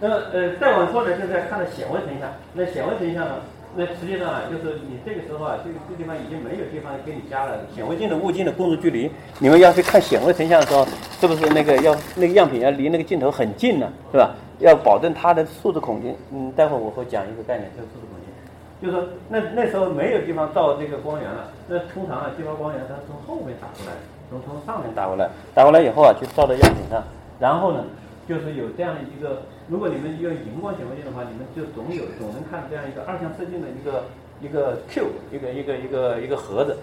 [0.00, 2.28] 那呃，再往说呢，就在看的显微成像。
[2.54, 3.34] 那显微成像呢？
[3.78, 7.60] 那实际上啊，就是你这个时候啊，这个这地方已经没有地方给你加了。
[7.74, 10.86] 显微镜的物镜的共识距离，你们要去看显微成像的时候，
[11.20, 13.86] 是不是那个要那个样品要离那个镜头很近呢？
[14.10, 14.34] 是吧？
[14.60, 16.16] 要保证它的数字孔径。
[16.32, 18.32] 嗯，待会儿我会讲一个概念，就是数字孔径。
[18.80, 21.52] 就是说，那那时候没有地方照这个光源了。
[21.68, 23.92] 那通常啊，激发光源它是从后面打过来，
[24.30, 27.04] 从从上面打过来，打过来以后啊，就照到样品上。
[27.38, 27.84] 然后呢，
[28.26, 29.42] 就是有这样一个。
[29.68, 34.04] 如果你们用荧光显微镜的话，你们就总有总能看这样一个二向色镜的一个
[34.40, 36.76] 一个 Q，一个一个一个一个盒子，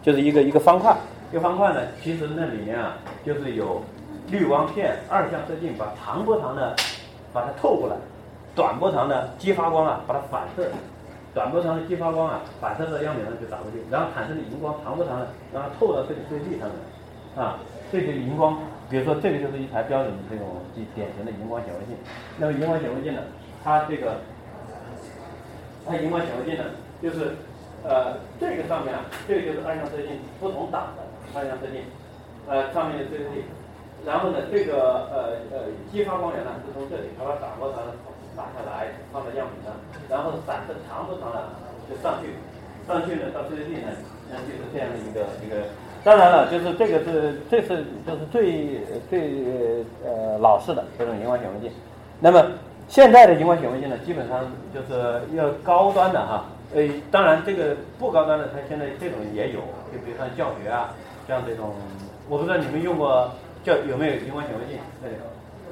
[0.00, 0.96] 就是一个一个方块。
[1.30, 3.82] 一个方块呢，其实那里面啊，就是有
[4.30, 6.74] 滤光片、二向色镜，把长波长的
[7.34, 7.96] 把它透过来，
[8.54, 10.70] 短波长的激发光啊，把它反射，
[11.34, 17.58] 短波长的激发光啊，反射到样品上去打过去，然后产生的荧光长波长的让它透到这个碎粒上面，啊，
[17.92, 18.56] 这些荧光。
[18.92, 20.60] 比如说，这个就是一台标准的这种
[20.94, 21.96] 典型的荧光显微镜。
[22.36, 23.24] 那么荧光显微镜呢，
[23.64, 24.20] 它这个，
[25.88, 26.68] 它荧光显微镜呢，
[27.00, 27.32] 就是
[27.88, 31.00] 呃这个上面啊，这个就是二向色镜，不同档的
[31.32, 31.80] 二向色镜，
[32.44, 33.32] 呃上面的这个，
[34.04, 37.96] 然后呢，这个呃呃激发光源呢是从这里，它把打波长的
[38.36, 39.72] 打下来放到样品上，
[40.12, 41.48] 然后散射长波长的
[41.88, 42.36] 就上去，
[42.84, 43.88] 上去呢到这个地呢，
[44.28, 45.64] 那就是这样的一个一个。
[46.04, 51.70] 当然了，就是这个是这是就是最最呃老式的这种荧光显微镜。
[52.18, 52.44] 那么
[52.88, 54.40] 现在的荧光显微镜呢，基本上
[54.74, 56.44] 就是要高端的哈。
[56.74, 59.60] 呃，当然这个不高端的，它现在这种也有，
[59.92, 60.92] 就比如像教学啊，
[61.28, 61.72] 像这种，
[62.28, 63.30] 我不知道你们用过
[63.62, 64.80] 教有没有荧光显微镜？
[65.02, 65.16] 那个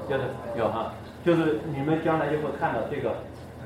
[0.08, 0.92] 就是有哈，
[1.24, 3.16] 就是你们将来就会看到这个，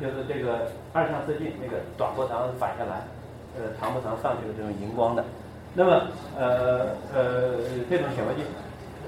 [0.00, 3.02] 就是这个二向色镜那个短波长反下来，
[3.58, 5.24] 呃长波长上去的这种荧光的。
[5.76, 6.02] 那么，
[6.38, 7.58] 呃呃，
[7.90, 8.44] 这种显微镜，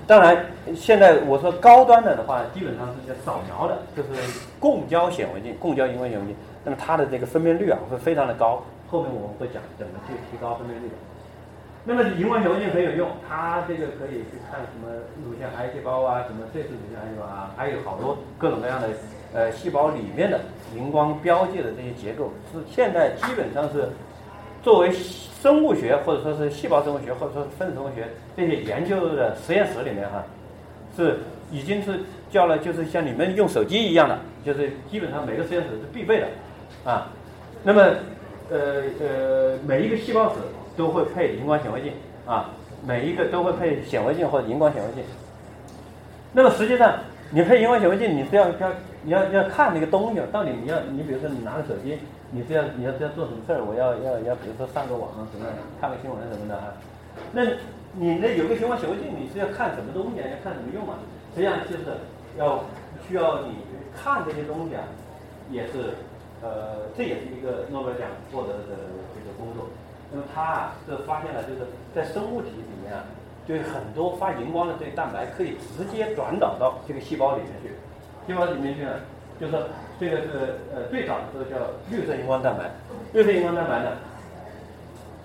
[0.05, 4.09] 当然，现在我说高端的的话，基本上是叫扫描的，就是
[4.59, 6.35] 共焦显微镜、共焦荧光显微镜。
[6.65, 8.61] 那么它的这个分辨率啊，会非常的高。
[8.89, 10.91] 后面我们会讲怎么去提高分辨率。
[11.85, 14.93] 那么荧光显微镜很有用，它这个可以去看什么
[15.25, 18.89] 乳腺癌细胞啊，什么这是乳腺癌细胞啊，还有好多各种各样的
[19.33, 20.41] 呃细胞里面的
[20.75, 23.89] 荧光标记的这些结构，是现在基本上是。
[24.63, 24.91] 作为
[25.47, 30.25] 生物学或者说是细胞生物学或者说是分子生物学这些研究的实验室里面哈，
[30.97, 31.21] 是
[31.53, 36.27] 已经是叫了，就是像你们用手机一样的，就是基本上每个实验室是必备的
[36.85, 37.07] 啊。
[37.63, 37.81] 那么
[38.51, 40.41] 呃呃，每一个细胞室
[40.77, 41.93] 都会配荧光显微镜
[42.27, 42.51] 啊，
[42.85, 45.05] 每一个都会配显微镜或者荧光显微镜。
[46.33, 46.99] 那么实际上，
[47.31, 48.73] 你配荧光显微镜，你是要要
[49.05, 51.97] 你要要看那个东西，到底你要你比如说你拿着手机，
[52.31, 55.47] 你是要你要是要做什么事儿，我要要要比如说上个网啊什么，
[55.81, 56.75] 看个新闻什么的啊，
[57.33, 57.45] 那
[57.93, 60.27] 你那有个循环显微镜，你是要看什么东西啊？
[60.29, 60.99] 要看什么用啊？
[61.35, 61.97] 实际上就是
[62.37, 62.63] 要
[63.07, 63.55] 需要你
[63.95, 64.83] 看这些东西啊，
[65.51, 65.95] 也是
[66.43, 68.77] 呃这也是一个诺贝尔奖获得的
[69.15, 69.67] 这个工作。
[70.13, 71.61] 那么他啊，是发现了就是
[71.95, 73.05] 在生物体里面啊，
[73.47, 77.71] 就很多发荧光的这蛋白可以直接转导到这个细胞里面去。
[78.27, 79.01] 细胞里面去呢，
[79.41, 79.53] 就是
[79.99, 80.27] 这个是
[80.75, 81.57] 呃最早的时候叫
[81.91, 82.71] 绿色荧光蛋白。
[83.13, 83.91] 绿色荧光蛋白呢，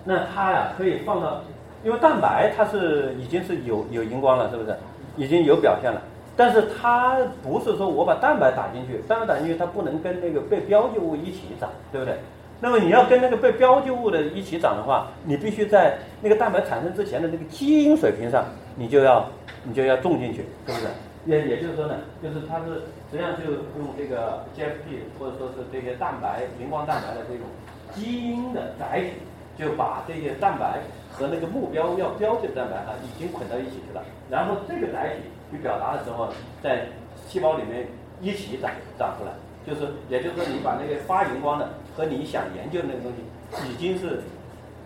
[0.04, 1.42] 那它呀可以放到，
[1.84, 4.74] 因为蛋白它是已经是有有荧光了，是不是？
[5.16, 6.00] 已经有表现了。
[6.34, 12.16] 但是它不是说我把蛋白打进去，蛋白打进去它不能跟那个被标记物一起长，对不对？
[12.58, 18.44] 那么你要跟那个被标记物的一起长的话，你必须在那个蛋白产生之前的那个基因水平上，
[18.76, 19.28] 你就要
[19.64, 20.86] 你就要种进去，是不是？
[21.26, 27.46] 也也就是说呢，就是它是实际上就用这个 GFP 或者说是这些蛋白荧光蛋白的这种
[27.94, 29.12] 基因的载体，
[29.56, 30.80] 就把这些蛋白
[31.12, 36.28] 和那个目标要标记的蛋白哈已经捆到一起去了，然后这个载体去表达的时候，
[36.62, 36.86] 在
[37.28, 37.86] 细胞里面
[38.20, 39.32] 一起长长出来。
[39.64, 44.20] 就是，也就是说，你把那个发荧光的和你想研究的那个东西，已经是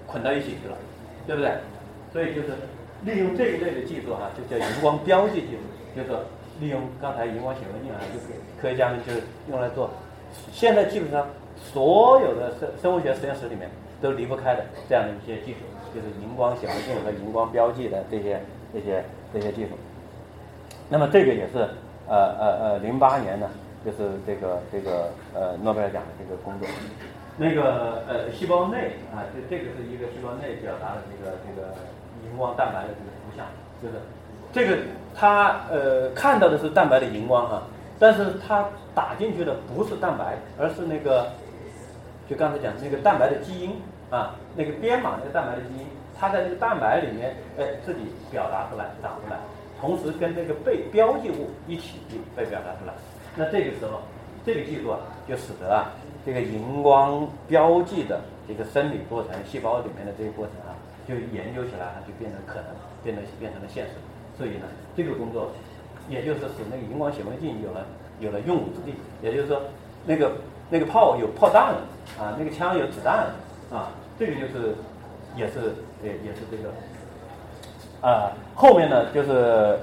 [0.06, 0.76] 捆到一起去了，
[1.26, 1.50] 对不对？
[2.12, 2.48] 所以就是
[3.02, 5.62] 利用这一类的技术哈，就叫荧光标记技术，
[5.96, 6.10] 就是
[6.60, 9.90] 利用刚才荧光显微镜啊，就给科学家们就是用来做。
[10.52, 13.70] 现在基本上所有的生生物学实验室里面
[14.02, 15.60] 都离不开的这样的一些技术，
[15.94, 18.40] 就是荧光显微镜和荧光标记的这些
[18.72, 19.70] 这些这些技术。
[20.90, 21.58] 那么这个也是
[22.06, 23.48] 呃呃呃零八年呢。
[23.84, 26.66] 就是这个这个呃诺贝尔奖的这个工作，
[27.36, 31.70] 那个呃细胞内啊，这这个是一个细胞内表达的这个这个
[32.26, 33.46] 荧光蛋白的这个图像，
[33.80, 34.02] 就是
[34.56, 34.78] 这个
[35.14, 37.62] 它呃看到的是蛋白的荧光哈，
[37.98, 38.64] 但是它
[38.94, 41.28] 打进去的不是蛋白，而是那个
[42.26, 43.76] 就刚才讲那个蛋白的基因
[44.08, 45.86] 啊，那个编码那个蛋白的基因，
[46.18, 49.36] 它在这个蛋白里面哎自己表达出来长出来，
[49.78, 52.00] 同时跟那个被标记物一起
[52.34, 52.94] 被表达出来。
[53.36, 54.00] 那这个时候，
[54.46, 55.92] 这个技术啊，就使得啊，
[56.24, 60.72] 这个荧光标记的这个生理过程，细胞里面的这个过程啊，
[61.06, 62.72] 就研究起来，就变成可能，
[63.04, 63.92] 变得变成了现实。
[64.36, 65.50] 所以呢，这个工作，
[66.08, 67.86] 也就是使那个荧光显微镜有了
[68.20, 68.94] 有了用武之地。
[69.22, 69.60] 也就是说，
[70.04, 70.32] 那个
[70.70, 71.80] 那个炮有炮弹了
[72.18, 73.34] 啊，那个枪有子弹了
[73.70, 74.74] 啊，这个就是
[75.36, 76.70] 也是也也是这个
[78.08, 79.30] 啊，后面呢就是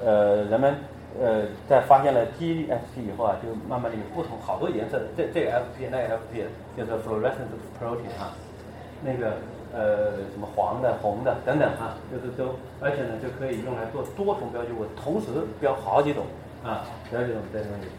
[0.05, 0.75] 呃人们。
[1.21, 6.43] 呃，在发现了 GFP 以后啊，就慢慢的有不同好多颜色的，这这个 FP 那个 FP
[6.75, 8.33] 就是 fluorescent protein 哈，
[9.03, 9.33] 那个
[9.73, 15.27] 呃什么黄的、红的等等哈，就是都，而且呢就可以用来做多重标记物，同时
[15.59, 16.23] 标好几种
[16.63, 17.89] 啊，标几种这些东西，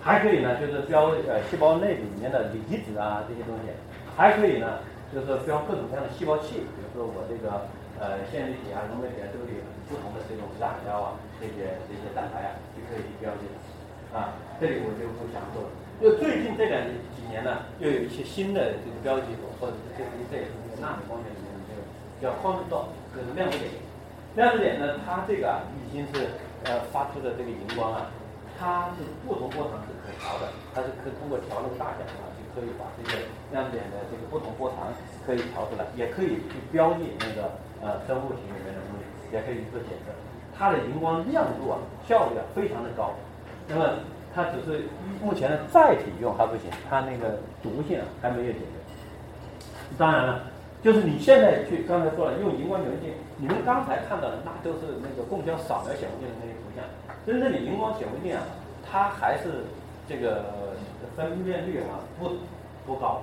[0.00, 3.72] 还可以呢就是标呃细胞内里面的离子啊这些东西，
[4.14, 4.78] 还可以呢
[5.12, 7.66] 就是标各种各样的细胞器，比如说我这个
[7.98, 11.18] 呃线粒体啊、溶酶体啊都有不同的这种染料啊。
[11.42, 13.50] 这些这些蛋白啊，就可以去标记
[14.14, 14.38] 啊。
[14.60, 15.68] 这里我就不详说了。
[15.98, 21.80] 就最近这两几年呢，又有一些新的这个标记物或者这些这也是这个纳米光学里面的这个
[22.18, 23.70] 叫 quantum dot，就是量子点。
[24.34, 28.10] 量子点呢，它这个啊已经是呃发出的这个荧光啊，
[28.58, 33.22] 它是不同波长是可调的，它是可以通过调那个大小啊，就可以把这个
[33.54, 34.90] 量子点的这个不同波长
[35.24, 40.10] 可以调出来，也可以去标记那个呃生物体里面的东西，也可以做检测。
[40.58, 43.14] 它的荧光亮度啊，效率啊非常的高，
[43.68, 43.86] 那么
[44.34, 44.88] 它只是
[45.22, 48.66] 目前的载体用还不行，它那个毒性啊还没有解决。
[49.98, 50.40] 当然了，
[50.82, 56.84] 就是你现在去刚才说了用荧光显微镜，你们刚才看到的那都是那个共焦扫描显微镜的那些图像，
[57.24, 58.42] 真正的荧光显微镜啊，
[58.90, 59.64] 它还是
[60.08, 60.44] 这个
[61.16, 62.30] 分辨率啊不
[62.84, 63.22] 不高，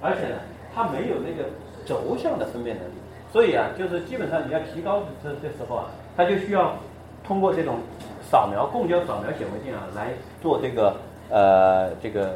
[0.00, 0.36] 而且呢，
[0.74, 1.50] 它没有那个
[1.84, 2.94] 轴向的分辨能力，
[3.30, 5.90] 所以啊，就是基本上你要提高这这时候啊。
[6.16, 6.76] 它就需要
[7.24, 7.76] 通过这种
[8.20, 10.08] 扫描共焦扫描显微镜啊来
[10.42, 10.94] 做这个
[11.30, 12.34] 呃这个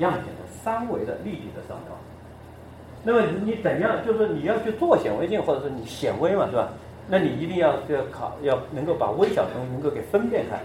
[0.00, 1.93] 样品的三维的立体的扫描。
[3.04, 6.70] 那么你怎样就是你要去做显微镜或者是你显微嘛是吧？
[7.08, 10.58] 那你一定要要考要能够把微小的东西能够给分辨开。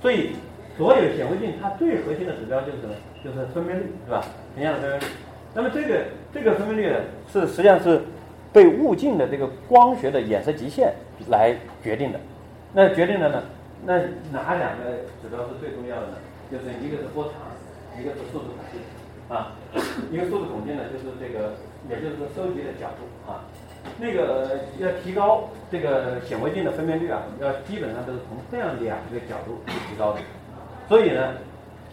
[0.00, 0.30] 所以
[0.76, 2.94] 所有显微镜它最核心的指标就是什么？
[3.22, 4.24] 就是分辨率是吧？
[4.54, 5.06] 怎样的分辨率？
[5.54, 6.96] 那么这个这个分辨率
[7.32, 8.00] 是实际上是。
[8.52, 10.92] 被物镜的这个光学的衍射极限
[11.30, 12.20] 来决定的，
[12.74, 13.42] 那决定了呢？
[13.86, 13.96] 那
[14.30, 14.92] 哪两个
[15.22, 16.16] 指标是最重要的呢？
[16.50, 17.32] 就是一个是波长，
[17.98, 19.56] 一个是速度孔径啊。
[20.10, 21.54] 一个速度孔径呢，就是这个，
[21.88, 23.44] 也就是说收集的角度啊。
[23.98, 30.20] 那个要提高这个显微镜的分辨率啊，要基本上都是从这样两个角度去提高的。
[30.88, 31.34] 所以呢，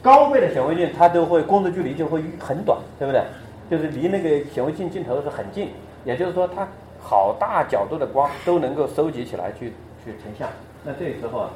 [0.02, 3.24] 高倍的显微镜它都会工作距离就会很短，对不对？
[3.70, 5.70] 就是离那个显微镜镜头是很近，
[6.06, 6.68] 也就是说它
[7.02, 9.74] 好大角度的光都能够收集起来去
[10.06, 10.48] 去成像。
[10.84, 11.50] 那这时候啊，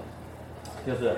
[0.86, 1.14] 就是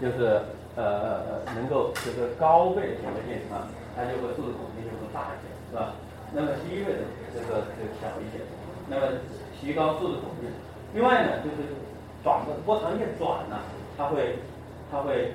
[0.00, 0.40] 就是
[0.76, 1.20] 呃
[1.54, 5.92] 能够就是高倍的显微镜啊，它就会数字孔径就会大一些，是吧？
[6.32, 7.04] 那么低倍的
[7.34, 8.42] 这个就小一些。
[8.88, 9.06] 那么
[9.60, 10.50] 提高数字孔径。
[10.94, 11.68] 另外呢，就是
[12.24, 13.58] 转的波长越短呢，
[13.96, 14.36] 它会
[14.90, 15.32] 它会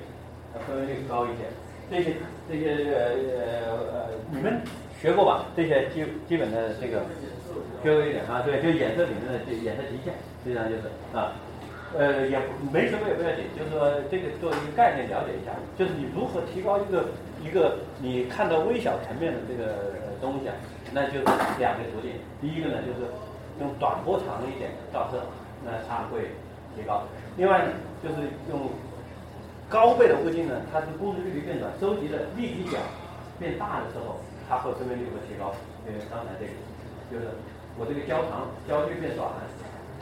[0.66, 1.44] 分辨率高一些。
[1.88, 2.16] 这些
[2.50, 4.60] 这些呃呃，你们
[5.00, 5.46] 学过吧？
[5.56, 7.00] 这些基基本的这个
[7.82, 10.82] 学过一点啊，对，就衍射里面的这衍射极限，实际上就是
[11.14, 11.32] 啊，
[11.96, 12.38] 呃，也
[12.72, 17.06] 没学过也不要紧，就是说这个做一个概念了解一下，就是你如何提高一个
[17.40, 20.54] 一个你看到微小层面的这个东西啊，
[20.92, 21.24] 那就是
[21.58, 22.12] 两个途径。
[22.40, 23.10] 第一个呢，就是
[23.60, 25.20] 用短波长一点的照射。
[25.64, 26.30] 那它会
[26.76, 27.02] 提高。
[27.36, 28.70] 另外呢，就是用
[29.68, 32.78] 高倍的物镜呢，它是工作距离变短，收集的立体角
[33.40, 35.50] 变大的时候，它会分辨率会提高。
[35.88, 36.54] 因为刚才这个，
[37.10, 37.34] 就是
[37.74, 39.26] 我这个焦长焦距变短，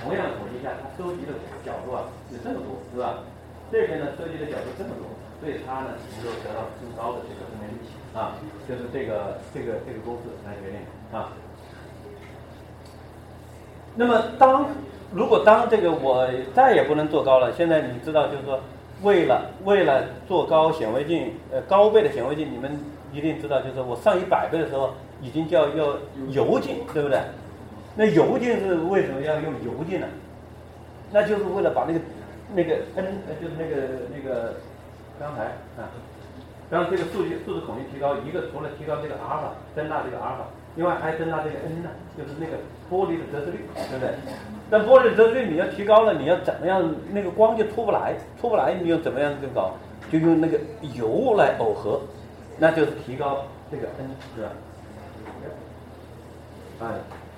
[0.03, 1.33] 同样统计一下，它收集的
[1.65, 3.25] 角度啊有这么多，是吧？
[3.73, 5.09] 这边呢收集的角度这么多，
[5.41, 7.81] 所以它呢能够得到更高的这个分辨率
[8.15, 8.33] 啊，
[8.69, 10.81] 就是这个这个这个公式来决定
[11.12, 11.33] 啊。
[13.97, 14.67] 那么当
[15.12, 18.61] 如果当这个我再也不能做高了，现在你知道，就是说，
[19.03, 22.79] 为了为了做高显微镜，呃，高倍的显微镜，你们
[23.12, 25.97] 一定知道，就是我上一百倍的时候，已经叫要
[26.31, 27.21] 油镜，对不对？
[27.97, 30.07] 那油镜是为什么要用油镜呢？
[31.12, 32.01] 那就是为了把那个
[32.53, 33.07] 那个 n，
[33.41, 33.77] 就是那个
[34.12, 34.55] 那个
[35.21, 35.45] 刚才
[35.81, 35.87] 啊，
[36.75, 40.45] 让这个数据数字孔径提高，一个除了提高这个阿尔法，增大这个阿尔法。
[40.75, 42.59] 另外还增大这个 n 呢，就是那个
[42.91, 44.12] 玻璃的折射率，对不对？
[44.68, 46.93] 但玻璃的折射率你要提高了，你要怎么样？
[47.12, 49.70] 那个光就出不来，出不来，你又怎么样更高？
[50.11, 50.59] 就用那个
[50.95, 52.01] 油来耦合，
[52.59, 54.49] 那就是提高这个 n，是吧？
[56.81, 56.87] 哎，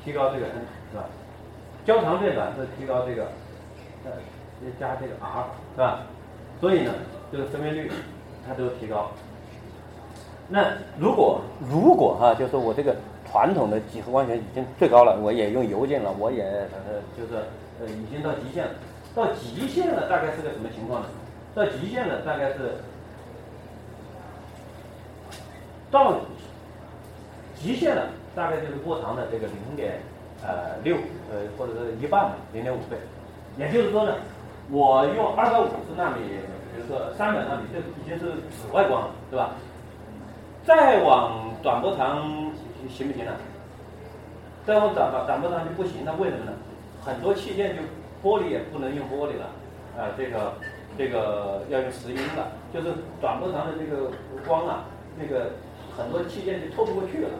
[0.02, 1.04] 提高这个 n，是吧？
[1.84, 3.24] 焦长变短是提高这个，
[4.06, 4.12] 呃，
[4.80, 6.06] 加这个 r，是吧？
[6.58, 6.94] 所以呢，
[7.30, 7.92] 这个分辨率
[8.48, 9.10] 它都提高。
[10.48, 11.40] 那如果
[11.70, 12.94] 如果哈，就是我这个。
[13.28, 17.42] 传统的几何光学已经最高了，我也用油镜了，我也呃就是
[17.80, 18.70] 呃已经到极限了。
[19.16, 21.08] 到极限了，大概是个什么情况呢？
[21.52, 22.78] 到极限了，大概是
[25.90, 26.14] 到
[27.56, 29.98] 极限了，大概就是波长的这个零点
[30.40, 30.96] 呃六
[31.30, 32.96] 呃或者是一半零点五倍。
[33.58, 34.14] 也就是说呢，
[34.70, 36.20] 我用二百五十纳米，
[36.72, 39.50] 比如说三百纳米，这已经是紫外光了，对吧？
[40.66, 42.52] 再往短波长。
[42.88, 43.32] 行不行呢？
[44.64, 46.52] 再往短短波长就不行，那为什么呢？
[47.04, 47.82] 很多器件就
[48.22, 49.50] 玻璃也不能用玻璃了，
[49.98, 50.54] 啊，这个
[50.96, 54.12] 这个要用石英了，就是短波长的这个
[54.46, 54.84] 光啊，
[55.18, 55.50] 那个
[55.98, 57.30] 很多器件就透不过去了。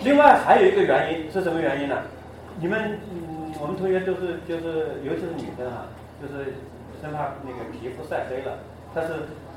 [0.00, 1.98] 另外还有一个原因是什么原因呢？
[2.58, 2.98] 你们，
[3.60, 5.84] 我们同学都是就是，尤其是女生啊，
[6.22, 6.54] 就是
[7.02, 8.56] 生怕那个皮肤晒黑了，
[8.94, 9.08] 它是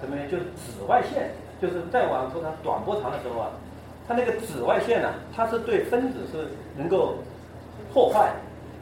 [0.02, 0.22] 什么呢？
[0.30, 1.32] 就是紫外线，
[1.62, 3.50] 就是再往波长短波长的时候啊。
[4.08, 6.48] 它那个紫外线呢，它是对分子是
[6.78, 7.16] 能够
[7.92, 8.32] 破坏，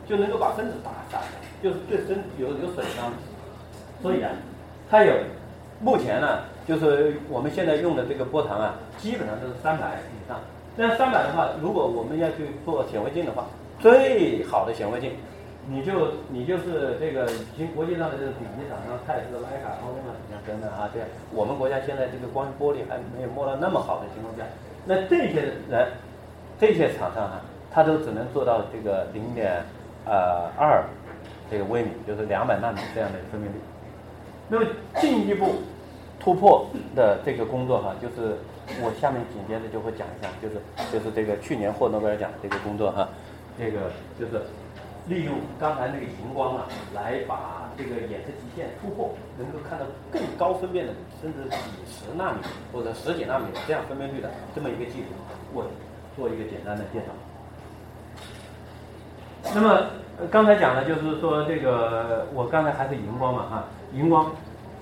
[0.08, 1.20] 就能够把分子打散，
[1.64, 3.12] 就是对身有有损伤。
[4.04, 4.30] 所以啊，
[4.88, 5.14] 它有
[5.82, 10.40] 目前呢，就是我们现在用的这个波长啊，基本上都是三百以上。
[10.78, 13.46] 那三百的话，如果我们要去做显微镜的话，
[13.80, 15.14] 最好的显微镜，
[15.68, 20.00] 你就你就是这个已经国际上的这个顶级厂商，泰斯、徕卡、欧尼
[20.30, 21.00] 像等等啊，这
[21.34, 24.44] 我们国家现在这个光玻璃还没有摸到那么好的情况下。
[24.86, 25.88] 那这些人，
[26.60, 27.42] 这些厂商哈，
[27.72, 29.64] 他都只能做到这个零点
[30.06, 30.84] 呃二
[31.50, 33.58] 这个微米，就是两百纳米这样的分辨率。
[34.48, 34.66] 那么
[35.02, 35.56] 进一步
[36.20, 38.38] 突破的这个工作哈，就是
[38.84, 40.56] 我下面紧接着就会讲一下，就是
[40.94, 43.10] 就是这个去年获诺贝尔奖这个工作哈，
[43.58, 43.80] 这个
[44.20, 44.44] 就是
[45.08, 52.40] 利用刚才那个荧光啊，来把这个衍射极限突破，能够看到更高分辨的，甚至几十纳米
[52.74, 55.08] 或者十几纳米的这样分辨率的这么一个技术，
[55.54, 55.66] 我
[56.16, 57.06] 做一个简单的介绍。
[59.54, 59.86] 那么
[60.32, 64.32] 刚才讲的就是说这个，我刚才还是荧光嘛哈，荧光。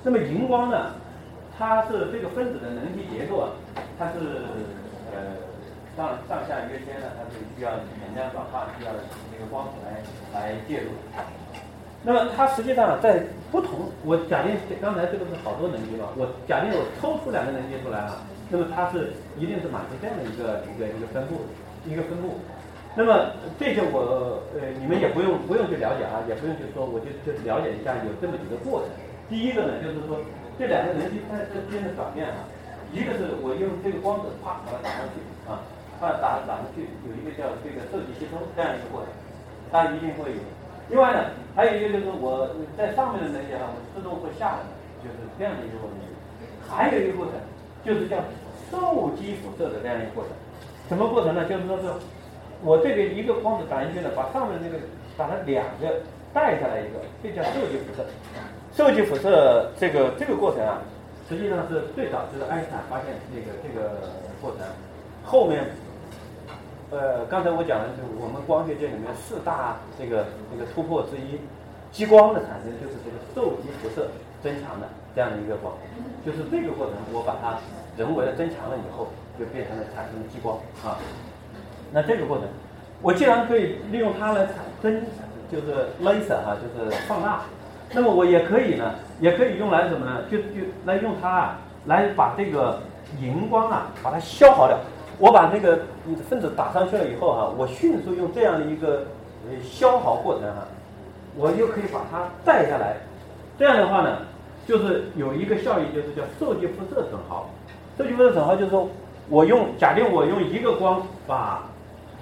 [0.03, 0.91] 那么荧光呢，
[1.57, 3.49] 它是这个分子的能级结构啊，
[3.99, 4.19] 它是
[5.95, 7.71] 上上下约间呢，它是需要
[8.01, 8.91] 能量转换，需要
[9.31, 10.01] 那个光谱来
[10.33, 10.89] 来介入。
[12.05, 18.19] 那么它实际上在不同，我假定刚才这个是好多能级嘛，我假定我抽出两个能级出来啊，
[18.49, 21.47] 那么它是一定是满足这样的一个一个一个分布，
[21.87, 22.41] 一个分布。
[22.95, 28.89] 那么这些我呃你们也不用不用去了解啊，也不用去说，我就就了解一下有这么几个过程。
[29.29, 30.19] 第一个呢就是说
[30.59, 32.43] 这两个能级它之间的转变啊，
[32.91, 35.63] 一个是我用这个光子啪把它打上去啊，
[36.11, 39.09] 打打上去，有一个叫这个受体吸收这样一个过程，
[39.71, 40.41] 它一定会有。
[40.89, 44.59] 另外呢，还有一个就是我在上面的能级啊，我自动会下来，
[44.99, 45.95] 就是这样的一个过程。
[46.67, 47.35] 还有一个过程，
[47.85, 48.17] 就是叫
[48.71, 50.31] 受激辐射的这样一个过程。
[50.89, 51.45] 什么过程呢？
[51.45, 51.87] 就是说是
[52.63, 54.77] 我这边一个光子打进去呢，把上面那个
[55.15, 56.01] 把它两个
[56.33, 58.05] 带下来一个，这叫受激辐射。
[58.73, 60.81] 受激辐射这个这个过程啊，
[61.29, 63.91] 实际上是最早就是爱因斯坦发现这个这个
[64.41, 64.65] 过程。
[65.23, 65.63] 后面，
[66.93, 71.41] 呃，刚才我讲的就是我们光学界里面四大这个这个突破之一，
[71.91, 74.09] 激光的产生就是这个受激辐射
[74.43, 74.85] 增强的
[75.15, 75.73] 这样的一个光，
[76.23, 77.57] 就是这个过程我把它
[77.97, 79.07] 人为的增强了以后，
[79.39, 81.01] 就变成了产生激光啊。
[81.91, 82.45] 那这个过程，
[83.01, 85.01] 我既然可以利用它来产增，
[85.51, 87.41] 就是 laser 哈，就是放大。
[87.91, 90.21] 那么我也可以呢，也可以用来什么呢？
[90.29, 92.79] 就就来用它啊，来把这个
[93.19, 94.77] 荧光啊，把它消耗掉。
[95.19, 95.79] 我把那个
[96.29, 99.03] 分子打上去了以后哈，我迅速用这样的一个
[99.63, 100.65] 消耗过程哈，
[101.35, 102.97] 我就可以把它带下来。
[103.57, 104.17] 这样的话呢，
[104.67, 107.49] 就是有一个效应，就是叫受激辐射损耗。
[107.97, 108.89] 受激辐射损耗就是说，
[109.29, 111.63] 我用假定我用一个光把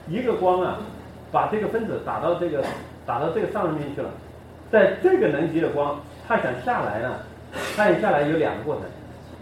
[0.08, 0.78] 一个光啊，
[1.32, 2.64] 把这个分子打到这个
[3.06, 4.10] 打到这个上面去了。
[4.72, 7.16] 在这个能级的光，它想下来呢，
[7.76, 8.84] 它想下来有两个过程，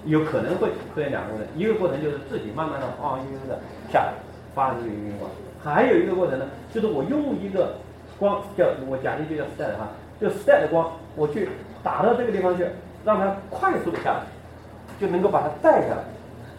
[0.05, 1.47] 有可能会出现两个过程。
[1.55, 3.59] 一个过程就是自己慢慢的晃晃悠悠的
[3.91, 4.13] 下来，
[4.55, 5.29] 发这个晕光；
[5.63, 7.75] 还有一个过程呢，就是我用一个
[8.17, 9.87] 光叫我假定就叫 STED 哈，
[10.19, 11.49] 就 STED 的光，我去
[11.83, 12.65] 打到这个地方去，
[13.03, 14.21] 让它快速的下来，
[14.99, 16.03] 就能够把它带下来。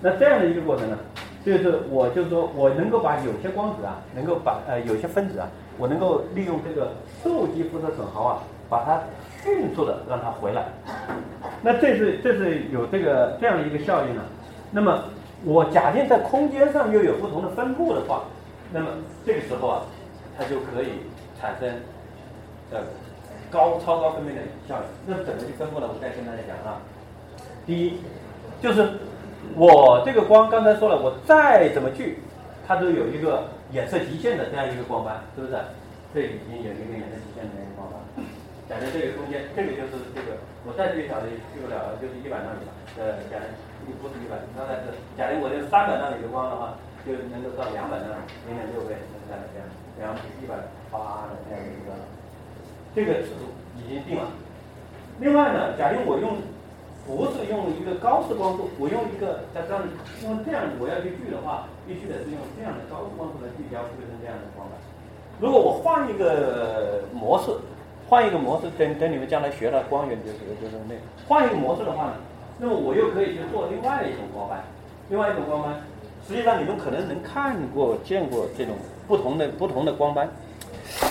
[0.01, 0.99] 那这样的一个过程呢，
[1.45, 8.43] 就是我就是说我能够把有些光子啊，能够把呃有些分子啊，我能够利用这个受激辐射损耗啊。
[8.71, 9.01] 把它
[9.43, 10.65] 迅速的让它回来，
[11.63, 14.23] 那这是这是有这个这样的一个效应呢。
[14.71, 15.03] 那么
[15.45, 18.25] 我假定在空间上又有不同的分布的话，
[18.73, 18.87] 那么
[19.25, 19.83] 这个时候啊，
[20.37, 20.89] 它就可以
[21.41, 21.69] 产生
[22.71, 22.81] 呃
[23.51, 24.83] 高超高分贝的效应。
[25.07, 25.89] 那怎么去分布呢？
[25.89, 26.81] 我再跟大家讲啊。
[27.67, 27.99] 第一，
[28.61, 28.89] 就是
[29.57, 32.19] 我这个光刚才说了，我再怎么聚，
[32.67, 35.55] 它都有一个衍射极限的这样一个光斑，是不是？
[36.13, 38.25] 这已经有一个衍射极限的一个光斑。
[38.71, 42.71] 假定这个空间，这个就是这个，我再最小的去不了了，就是一百纳米了。
[43.03, 43.51] 呃，假定
[43.99, 48.95] 不是一百，刚才是假定我这三百纳米的光的话，就能够到两百纳米，零点六倍，
[49.27, 49.67] 这样这样，
[49.99, 50.55] 两一百
[50.87, 51.91] 八的这样一个，
[52.95, 54.31] 这个尺度已经定了。
[55.19, 56.39] 另外呢，假定我用
[57.03, 59.83] 不是用一个高斯光速，我用一个在这样，
[60.23, 64.79] 因为这样我要去聚的话，必须得是用这样的高斯光速来聚焦，会成这样的光板。
[65.43, 67.51] 如果我换一个模式。
[68.11, 70.95] 换一个模式，等等你们将来学了光源就是就是那
[71.29, 72.15] 换一个模式的话呢，
[72.59, 74.65] 那么我又可以去做另外一种光斑，
[75.09, 75.81] 另外一种光斑，
[76.27, 78.75] 实际上你们可能能看过见过这种
[79.07, 80.29] 不同的不同的光斑。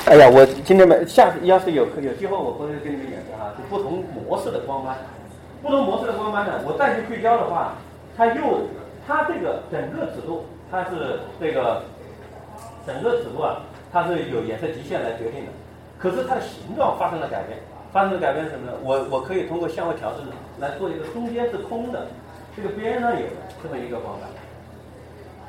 [0.07, 4.97] 哎呀，我今天没下次要是有有机会，我会跟你们演示哈，就不同模式的光斑，
[5.61, 7.75] 不同模式的光斑呢，我再去聚焦的话，
[8.17, 8.67] 它又
[9.07, 11.81] 它这个整个尺度，它是这个
[12.85, 15.51] 整个尺度啊，它是有颜色极限来决定的。
[15.99, 17.59] 可是它的形状发生了改变，
[17.91, 18.71] 发生了改变什么呢？
[18.81, 20.25] 我我可以通过向位调整
[20.57, 22.07] 来做一个中间是空的，
[22.55, 23.27] 这个边上有
[23.61, 24.29] 这么一个光斑。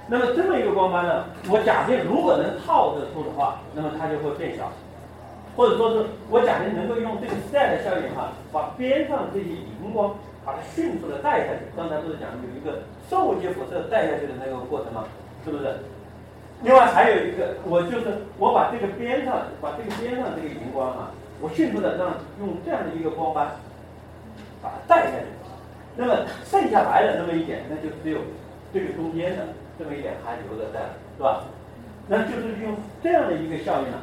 [0.09, 4.66] 那么这么一个光斑呢，我假定如果能套得住的话，那么它就会变小，
[5.57, 10.12] 或者说是我假定能够用这个 s t 的效应哈，把边上这些荧光
[10.44, 11.70] 把它迅速的带下去。
[11.76, 15.05] 刚才不是讲有一个受激辐射带下去的那个过程吗？
[15.44, 15.76] 是不是？
[16.62, 18.06] 另外还有一个，我就是
[18.38, 23.48] 我把这个边上，把这个边上这个荧光啊，我迅速的让用这样的一个光斑
[24.61, 25.24] 把它带下去，
[25.96, 28.18] 那么剩下来的那么一点，那就只有
[28.74, 29.48] 这个中间的
[29.78, 30.80] 这么一点还留着在，
[31.16, 31.44] 是吧？
[32.06, 34.02] 那就是用这样的一个效应啊，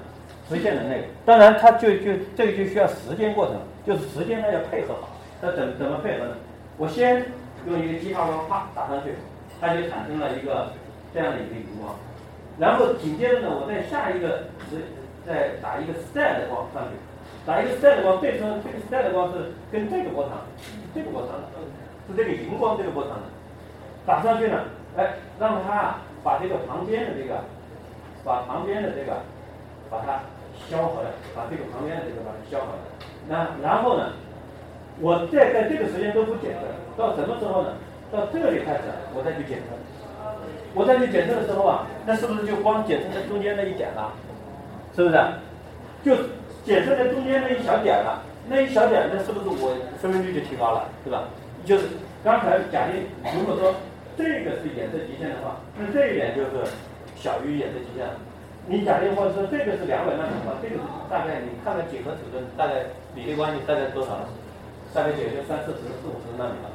[0.50, 1.04] 实现了那个。
[1.26, 3.56] 当然，它就就这个就需要时间过程，
[3.86, 5.10] 就是时间它要配合好。
[5.42, 6.36] 那怎怎么配合呢？
[6.78, 7.24] 我先
[7.68, 9.14] 用一个激发光啪打上去，
[9.62, 10.72] 它就产生了一个
[11.14, 11.94] 这样的一个荧光。
[12.60, 14.82] 然后紧接着呢，我再下一个是
[15.26, 16.98] 再打一个 s t a 的光上去，
[17.46, 20.42] 打一个 s t a 的光，这时候这个 s t a 的光是跟这个波长，
[20.96, 21.46] 这个波长的，
[22.10, 23.30] 是这个荧光这个波长的，
[24.06, 24.64] 打上去呢，
[24.98, 27.44] 哎，让它把这个旁边的这个，
[28.26, 29.22] 把旁边的这个，
[29.90, 30.26] 把它
[30.68, 33.08] 消耗掉，把这个旁边的这个把它消耗掉。
[33.30, 34.14] 那然后呢，
[35.00, 36.66] 我再在这个时间都不检测，
[36.98, 37.78] 到什么时候呢？
[38.10, 38.84] 到这里开始
[39.14, 39.76] 我再去检测。
[40.74, 44.14] 我再去检测的时候啊，那是不是就光检测在中间那一点了？
[44.96, 45.18] 是不是？
[46.04, 46.16] 就
[46.64, 51.24] 检测在中间那一小点了，那一小点，那是不是我分辨率就提高了，对吧？
[51.66, 51.86] 就是
[52.24, 53.04] 刚才假定，
[53.36, 53.74] 如果说
[54.16, 56.64] 这个是颜色极限的话，那这一点就是
[57.16, 58.08] 小于颜色极限。
[58.70, 60.76] 你假定或者说这个是两百纳米的话，这个
[61.10, 64.20] 大概你看看几何尺寸，大概比例关系大概多少？
[64.94, 66.70] 大概也就三四十、四五十纳米了。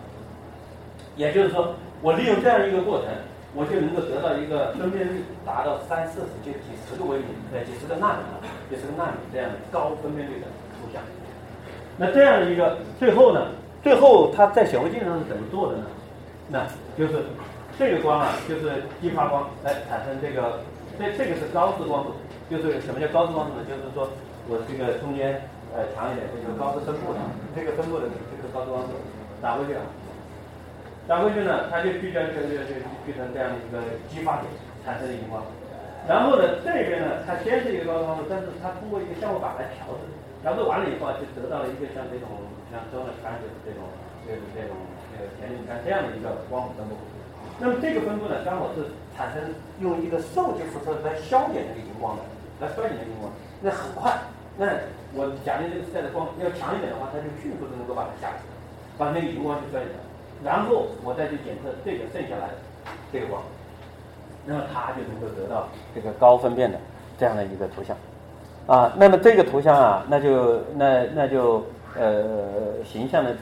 [1.17, 3.09] 也就是说，我利用这样一个过程。
[3.55, 8.25] 我就能够得到一个分辨率达到三四十就几十个微米，呃，几十个纳米，
[8.73, 10.49] 几十个纳米这样高分辨率的
[10.81, 11.03] 图像。
[11.99, 15.85] 那这样的一个最后呢，最后它在显微镜上是怎么做的呢？
[16.49, 16.65] 那
[16.97, 17.21] 就是
[17.79, 20.61] 这个光啊，就是激发光来产生这个，
[20.99, 22.13] 这这个是高斯光度。
[22.49, 23.65] 就是什么叫高斯光度呢？
[23.69, 24.09] 就是说
[24.49, 25.41] 我这个中间
[25.77, 27.21] 呃长一点，这个高斯分布的，
[27.55, 28.97] 这个分布的这个高斯光度
[29.41, 29.85] 打过去啊。
[31.09, 34.47] 打过去呢，它就聚焦就就就聚成这样的一个激发点，
[34.85, 35.43] 产生荧光。
[36.07, 40.07] 然后呢，这边呢，它先是一个高光度，但是它通过一个相位法来调制，
[40.43, 42.31] 调制完了以后啊，就得到了一个像这种
[42.71, 43.83] 像周的传子这种
[44.27, 44.75] 这种这种
[45.11, 46.95] 这个田径杆这样的一个光谱分布。
[47.59, 48.87] 那么这个分布呢，刚好是
[49.19, 49.43] 产生
[49.83, 52.23] 用一个受激辐射来消减这个荧光的，
[52.63, 54.11] 来衰减这个荧光，那很快。
[54.55, 54.71] 那
[55.19, 58.31] 我假定这个晒的光要强一点的话，它就迅速的能够把它下，
[58.99, 59.99] 把那个荧光去衰减掉。
[60.45, 62.55] 然后我再去检测这个剩下来的
[63.13, 63.41] 这个光，
[64.45, 66.77] 那么它就能够得到这个高分辨的
[67.17, 67.97] 这样的一个图像，
[68.67, 71.65] 啊，那么这个图像啊，那就那那就
[71.97, 73.37] 呃形象的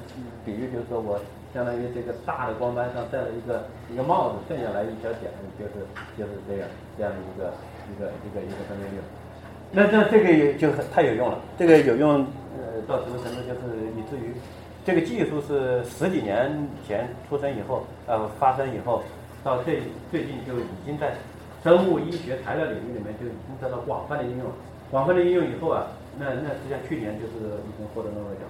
[0.45, 1.19] 比喻就是说我
[1.55, 5.87] 相当于这个大的光斑上戴了一个一个帽子，剩下来一小点就是
[6.19, 7.53] 就是这样这样的一个
[7.89, 9.01] 一个一个一个分辨率，
[9.73, 12.27] 那那这个就太有用了，这个有用
[12.59, 14.35] 呃到什么程度就是以至于。
[14.91, 16.51] 这个技术是十几年
[16.85, 19.05] 前出生以后，呃，发生以后，
[19.45, 21.13] 到最最近就已经在
[21.63, 24.49] 生物医学材料领域里面就已经得到广泛的应用。
[24.91, 25.87] 广泛的应用以后啊，
[26.19, 28.43] 那那实际上去年就是已经获得诺贝尔奖。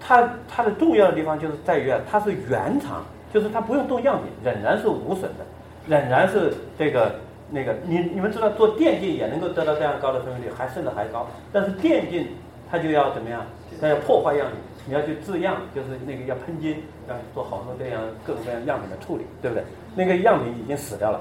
[0.00, 5.44] 它它的重要的地方就是在于啊，它是原厂，就是它不用动样品，仍然是无损的，
[5.86, 7.14] 仍然是这个
[7.50, 7.76] 那个。
[7.84, 11.26] 你你们知道做电竞也能够得到这样高的分辨率，还甚至还高。
[11.52, 12.26] 但是电竞
[12.70, 13.44] 它就要怎么样？
[13.78, 14.56] 它要破坏样品。
[14.88, 19.62] 你要去制样，就是那个要喷金，要做好多这样各种各样样品的处理，对不对？
[19.94, 21.20] 那个样品已经死掉了，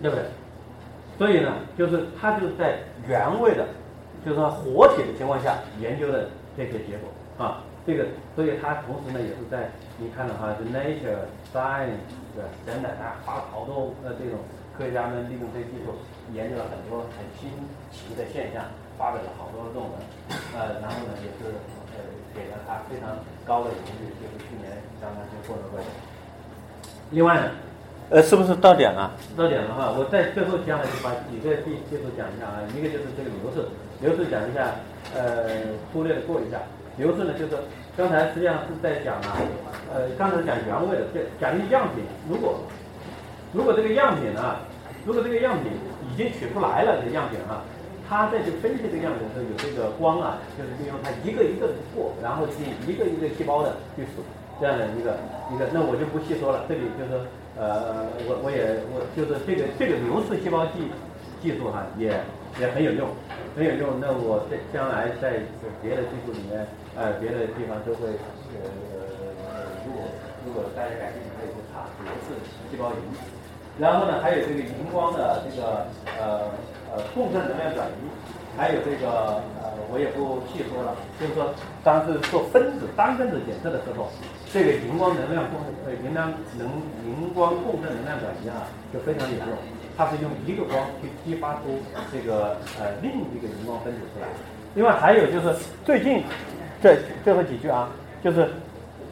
[0.00, 0.24] 对不对？
[1.18, 2.78] 所以呢，就是它就是在
[3.08, 3.66] 原位的，
[4.24, 7.58] 就是说活体的情况下研究的这些结果啊。
[7.84, 12.06] 这个，所以它同时呢也是在你看的话就 Nature Science
[12.64, 14.38] 等等啊，发了好多呃这种
[14.78, 15.90] 科学家们利用这些技术
[16.32, 17.50] 研究了很多很新
[17.90, 18.62] 奇的现象，
[18.96, 19.92] 发表了好多论文，
[20.54, 21.52] 呃，然后呢也是。
[22.34, 23.16] 给了他非常
[23.46, 24.70] 高的荣誉，就是去年
[25.00, 25.86] 刚刚就获得过的。
[27.10, 27.50] 另外呢，
[28.10, 29.12] 呃，是不是到点了？
[29.36, 32.60] 到点了哈，我在最后将来就把几个技技术讲一下啊。
[32.74, 33.64] 一个就是这个流式，
[34.00, 34.74] 流式讲一下，
[35.14, 36.58] 呃，粗略的过一下。
[36.96, 37.56] 流式呢，就是
[37.96, 39.38] 刚才实际上是在讲啊，
[39.92, 42.58] 呃，刚才讲原味的，这讲一个样品，如果
[43.52, 44.60] 如果这个样品啊，
[45.04, 45.72] 如果这个样品
[46.10, 47.62] 已经取出来了，这个样品啊。
[48.14, 54.22] 他在去分析这个样子的时候，有这个光啊，就是利用它一个一个的过，然后进一个一个细胞的去数
[54.60, 55.18] 这样的一个
[55.50, 56.62] 一个，那我就不细说了。
[56.68, 57.26] 这里就是
[57.58, 60.86] 呃，我我也我就是这个这个流式细胞技
[61.42, 62.14] 技术哈，也
[62.62, 63.10] 也很有用，
[63.58, 63.98] 很有用。
[63.98, 65.42] 那我在将来在
[65.82, 66.62] 别的技术里面，
[66.94, 68.14] 呃，别的地方都会
[68.62, 70.06] 呃，如果
[70.46, 72.38] 如果大家感兴趣，可以去查流式
[72.70, 73.43] 细胞仪。
[73.78, 75.86] 然后呢，还有这个荧光的这个
[76.20, 76.40] 呃。
[76.96, 78.06] 呃，共振能量转移，
[78.56, 80.94] 还有这个呃，我也不细说了。
[81.18, 81.50] 就是说，
[81.82, 84.06] 当是做分子单分子检测的时候，
[84.52, 86.70] 这个荧光能量共呃荧光能
[87.02, 88.62] 荧光共振能量转移啊，
[88.92, 89.58] 就非常有用。
[89.98, 94.28] 它是用一个光去激发出这个呃另一个荧光分子出来。
[94.76, 95.52] 另外还有就是
[95.84, 96.22] 最近
[96.80, 96.94] 这
[97.24, 97.90] 最后几句啊，
[98.22, 98.48] 就是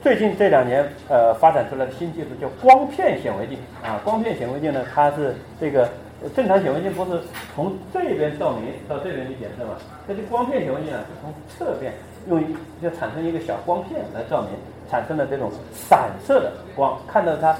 [0.02, 5.88] 最近这两年呃发展出来的新技术叫光片显微镜啊，光片显微镜呢，它是这个。
[6.36, 7.20] 正常显微镜不是
[7.52, 9.72] 从这边照明到这边去检测嘛？
[10.06, 11.92] 这是光片显微镜啊，是从侧边
[12.28, 12.40] 用
[12.80, 14.50] 就产生一个小光片来照明，
[14.88, 17.56] 产生了这种散射的光，看到它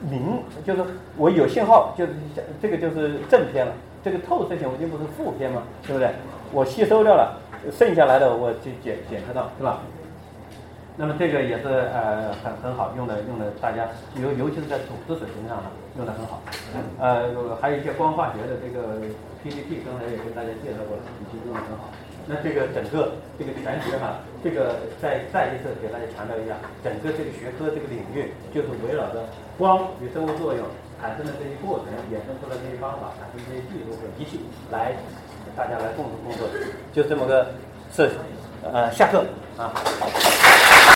[0.00, 0.82] 明，就是
[1.16, 2.12] 我有信号，就是
[2.60, 3.72] 这个就是正片了。
[4.02, 5.62] 这个透射显微镜不是负片吗？
[5.86, 6.10] 对不对？
[6.52, 7.38] 我吸收掉了，
[7.70, 9.80] 剩下来的我就检检测到，是吧？
[10.96, 13.88] 那么这个也是呃很很好用的，用的大家
[14.20, 16.42] 尤尤其是在组织水平上呢，用的很好。
[17.00, 19.00] 呃，还有一些光化学的这个
[19.42, 21.88] PPT，刚才也跟大家介绍过了，已经用的很好。
[22.28, 29.24] 那这个整个这个全学哈，这个再再一次给大家强调一下，整个这个学科这个领域就是围绕着
[29.56, 30.62] 光与生物作用
[31.00, 34.92] 产生的这些过程，衍生出来这些方法，产生这些技术和仪器来
[35.56, 36.46] 大家来共同工作，
[36.92, 37.48] 就这么个
[37.90, 38.14] 设计。
[38.62, 39.24] 呃，下课
[39.64, 40.94] Ah.